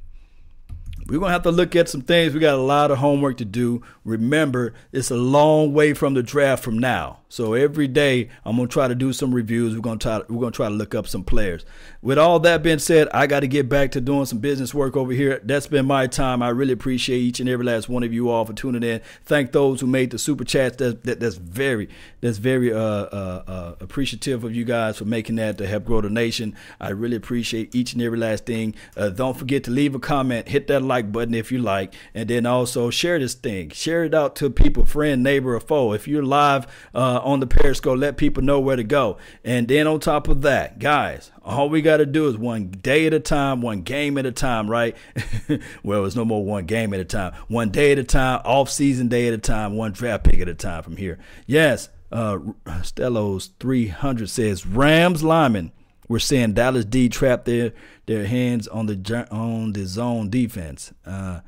We're 1.08 1.18
going 1.18 1.30
to 1.30 1.32
have 1.32 1.42
to 1.44 1.50
look 1.50 1.74
at 1.74 1.88
some 1.88 2.02
things. 2.02 2.34
We 2.34 2.40
got 2.40 2.54
a 2.54 2.62
lot 2.62 2.90
of 2.90 2.98
homework 2.98 3.38
to 3.38 3.46
do. 3.46 3.82
Remember, 4.04 4.74
it's 4.92 5.10
a 5.10 5.16
long 5.16 5.72
way 5.72 5.94
from 5.94 6.12
the 6.14 6.22
draft 6.22 6.62
from 6.62 6.78
now. 6.78 7.20
So 7.30 7.52
every 7.52 7.88
day 7.88 8.30
I'm 8.44 8.56
gonna 8.56 8.68
try 8.68 8.88
to 8.88 8.94
do 8.94 9.12
some 9.12 9.34
reviews. 9.34 9.74
We're 9.74 9.82
gonna 9.82 9.98
try 9.98 10.22
we're 10.28 10.40
gonna 10.40 10.50
try 10.50 10.68
to 10.68 10.74
look 10.74 10.94
up 10.94 11.06
some 11.06 11.22
players. 11.22 11.66
With 12.00 12.16
all 12.16 12.40
that 12.40 12.62
being 12.62 12.78
said, 12.78 13.08
I 13.12 13.26
got 13.26 13.40
to 13.40 13.46
get 13.46 13.68
back 13.68 13.90
to 13.92 14.00
doing 14.00 14.24
some 14.24 14.38
business 14.38 14.72
work 14.72 14.96
over 14.96 15.12
here. 15.12 15.40
That's 15.44 15.66
been 15.66 15.84
my 15.84 16.06
time. 16.06 16.42
I 16.42 16.48
really 16.48 16.72
appreciate 16.72 17.18
each 17.18 17.40
and 17.40 17.48
every 17.48 17.66
last 17.66 17.88
one 17.88 18.02
of 18.02 18.14
you 18.14 18.30
all 18.30 18.46
for 18.46 18.54
tuning 18.54 18.82
in. 18.82 19.02
Thank 19.26 19.52
those 19.52 19.82
who 19.82 19.86
made 19.86 20.10
the 20.10 20.18
super 20.18 20.44
chats. 20.44 20.78
That, 20.78 21.04
that 21.04 21.20
that's 21.20 21.36
very 21.36 21.90
that's 22.22 22.38
very 22.38 22.72
uh, 22.72 22.78
uh, 22.78 23.42
uh, 23.46 23.74
appreciative 23.80 24.42
of 24.42 24.54
you 24.54 24.64
guys 24.64 24.96
for 24.96 25.04
making 25.04 25.36
that 25.36 25.58
to 25.58 25.66
help 25.66 25.84
grow 25.84 26.00
the 26.00 26.08
nation. 26.08 26.56
I 26.80 26.90
really 26.90 27.16
appreciate 27.16 27.74
each 27.74 27.92
and 27.92 28.00
every 28.00 28.18
last 28.18 28.46
thing. 28.46 28.74
Uh, 28.96 29.10
don't 29.10 29.36
forget 29.36 29.64
to 29.64 29.70
leave 29.70 29.94
a 29.94 29.98
comment, 29.98 30.48
hit 30.48 30.66
that 30.68 30.80
like 30.82 30.97
button 31.02 31.34
if 31.34 31.50
you 31.50 31.58
like, 31.58 31.94
and 32.14 32.28
then 32.28 32.46
also 32.46 32.90
share 32.90 33.18
this 33.18 33.34
thing. 33.34 33.70
Share 33.70 34.04
it 34.04 34.14
out 34.14 34.36
to 34.36 34.50
people, 34.50 34.84
friend, 34.84 35.22
neighbor, 35.22 35.54
or 35.54 35.60
foe. 35.60 35.92
If 35.92 36.06
you're 36.06 36.22
live 36.22 36.66
uh, 36.94 37.20
on 37.22 37.40
the 37.40 37.46
Periscope. 37.46 37.98
Let 37.98 38.16
people 38.16 38.42
know 38.42 38.60
where 38.60 38.76
to 38.76 38.84
go. 38.84 39.18
And 39.44 39.68
then 39.68 39.86
on 39.86 40.00
top 40.00 40.28
of 40.28 40.42
that, 40.42 40.78
guys, 40.78 41.30
all 41.42 41.68
we 41.68 41.82
got 41.82 41.98
to 41.98 42.06
do 42.06 42.28
is 42.28 42.36
one 42.36 42.70
day 42.70 43.06
at 43.06 43.14
a 43.14 43.20
time, 43.20 43.62
one 43.62 43.82
game 43.82 44.18
at 44.18 44.26
a 44.26 44.32
time, 44.32 44.70
right? 44.70 44.96
well, 45.82 46.04
it's 46.04 46.16
no 46.16 46.24
more 46.24 46.44
one 46.44 46.66
game 46.66 46.92
at 46.94 47.00
a 47.00 47.04
time. 47.04 47.34
One 47.48 47.70
day 47.70 47.92
at 47.92 47.98
a 47.98 48.04
time, 48.04 48.40
off 48.44 48.70
season 48.70 49.08
day 49.08 49.28
at 49.28 49.34
a 49.34 49.38
time, 49.38 49.76
one 49.76 49.92
draft 49.92 50.24
pick 50.24 50.40
at 50.40 50.48
a 50.48 50.54
time 50.54 50.82
from 50.82 50.96
here. 50.96 51.18
Yes, 51.46 51.88
uh, 52.10 52.38
Stellos 52.66 53.50
300 53.60 54.28
says 54.30 54.66
Rams 54.66 55.22
lineman 55.22 55.72
we're 56.08 56.18
seeing 56.18 56.54
Dallas 56.54 56.84
D 56.84 57.08
trap 57.08 57.44
their 57.44 57.72
their 58.06 58.26
hands 58.26 58.66
on 58.66 58.86
the 58.86 59.28
on 59.30 59.72
the 59.74 59.84
zone 59.86 60.30
defense. 60.30 60.92
Uh, 61.06 61.40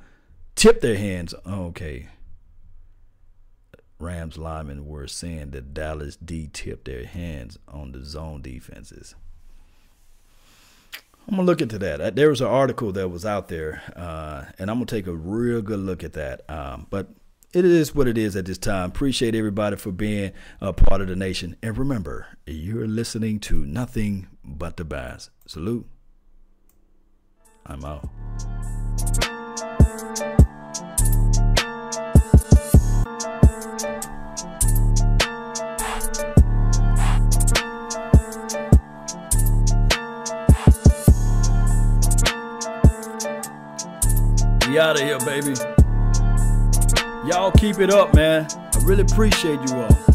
tip 0.55 0.81
their 0.81 0.97
hands. 0.97 1.35
Okay. 1.47 2.09
Rams 3.99 4.39
linemen 4.39 4.87
were 4.87 5.07
saying 5.07 5.51
that 5.51 5.75
Dallas 5.75 6.17
D 6.17 6.49
tipped 6.53 6.87
their 6.87 7.05
hands 7.05 7.59
on 7.69 7.93
the 7.93 8.05
zone 8.05 8.41
defenses. 8.41 9.15
I'm 11.29 11.37
gonna 11.37 11.47
look 11.47 11.61
into 11.61 11.79
that. 11.79 12.17
There 12.17 12.31
was 12.31 12.41
an 12.41 12.47
article 12.49 12.93
that 12.93 13.09
was 13.09 13.25
out 13.25 13.49
there, 13.49 13.83
uh, 13.95 14.47
and 14.59 14.71
I'm 14.71 14.77
gonna 14.77 14.87
take 14.87 15.07
a 15.07 15.15
real 15.15 15.63
good 15.63 15.79
look 15.79 16.03
at 16.03 16.15
that. 16.15 16.49
Um, 16.51 16.87
but 16.91 17.09
it 17.53 17.65
is 17.65 17.95
what 17.95 18.07
it 18.07 18.17
is 18.17 18.37
at 18.37 18.47
this 18.47 18.59
time. 18.59 18.91
Appreciate 18.91 19.35
everybody 19.35 19.77
for 19.77 19.91
being 19.91 20.33
a 20.61 20.73
part 20.73 21.01
of 21.01 21.09
the 21.09 21.17
nation, 21.17 21.57
and 21.63 21.77
remember, 21.77 22.27
you're 22.47 22.87
listening 22.87 23.41
to 23.41 23.65
nothing 23.65 24.29
but 24.45 24.77
the 24.77 24.85
bass. 24.85 25.31
Salute. 25.47 25.87
I'm 27.67 27.85
out. 27.85 28.09
We 44.69 44.79
out 44.79 44.95
of 44.95 45.01
here, 45.01 45.19
baby. 45.19 45.80
Y'all 47.31 47.53
keep 47.53 47.79
it 47.79 47.91
up, 47.91 48.13
man. 48.13 48.45
I 48.75 48.79
really 48.83 49.03
appreciate 49.03 49.61
you 49.71 49.77
all. 49.77 50.10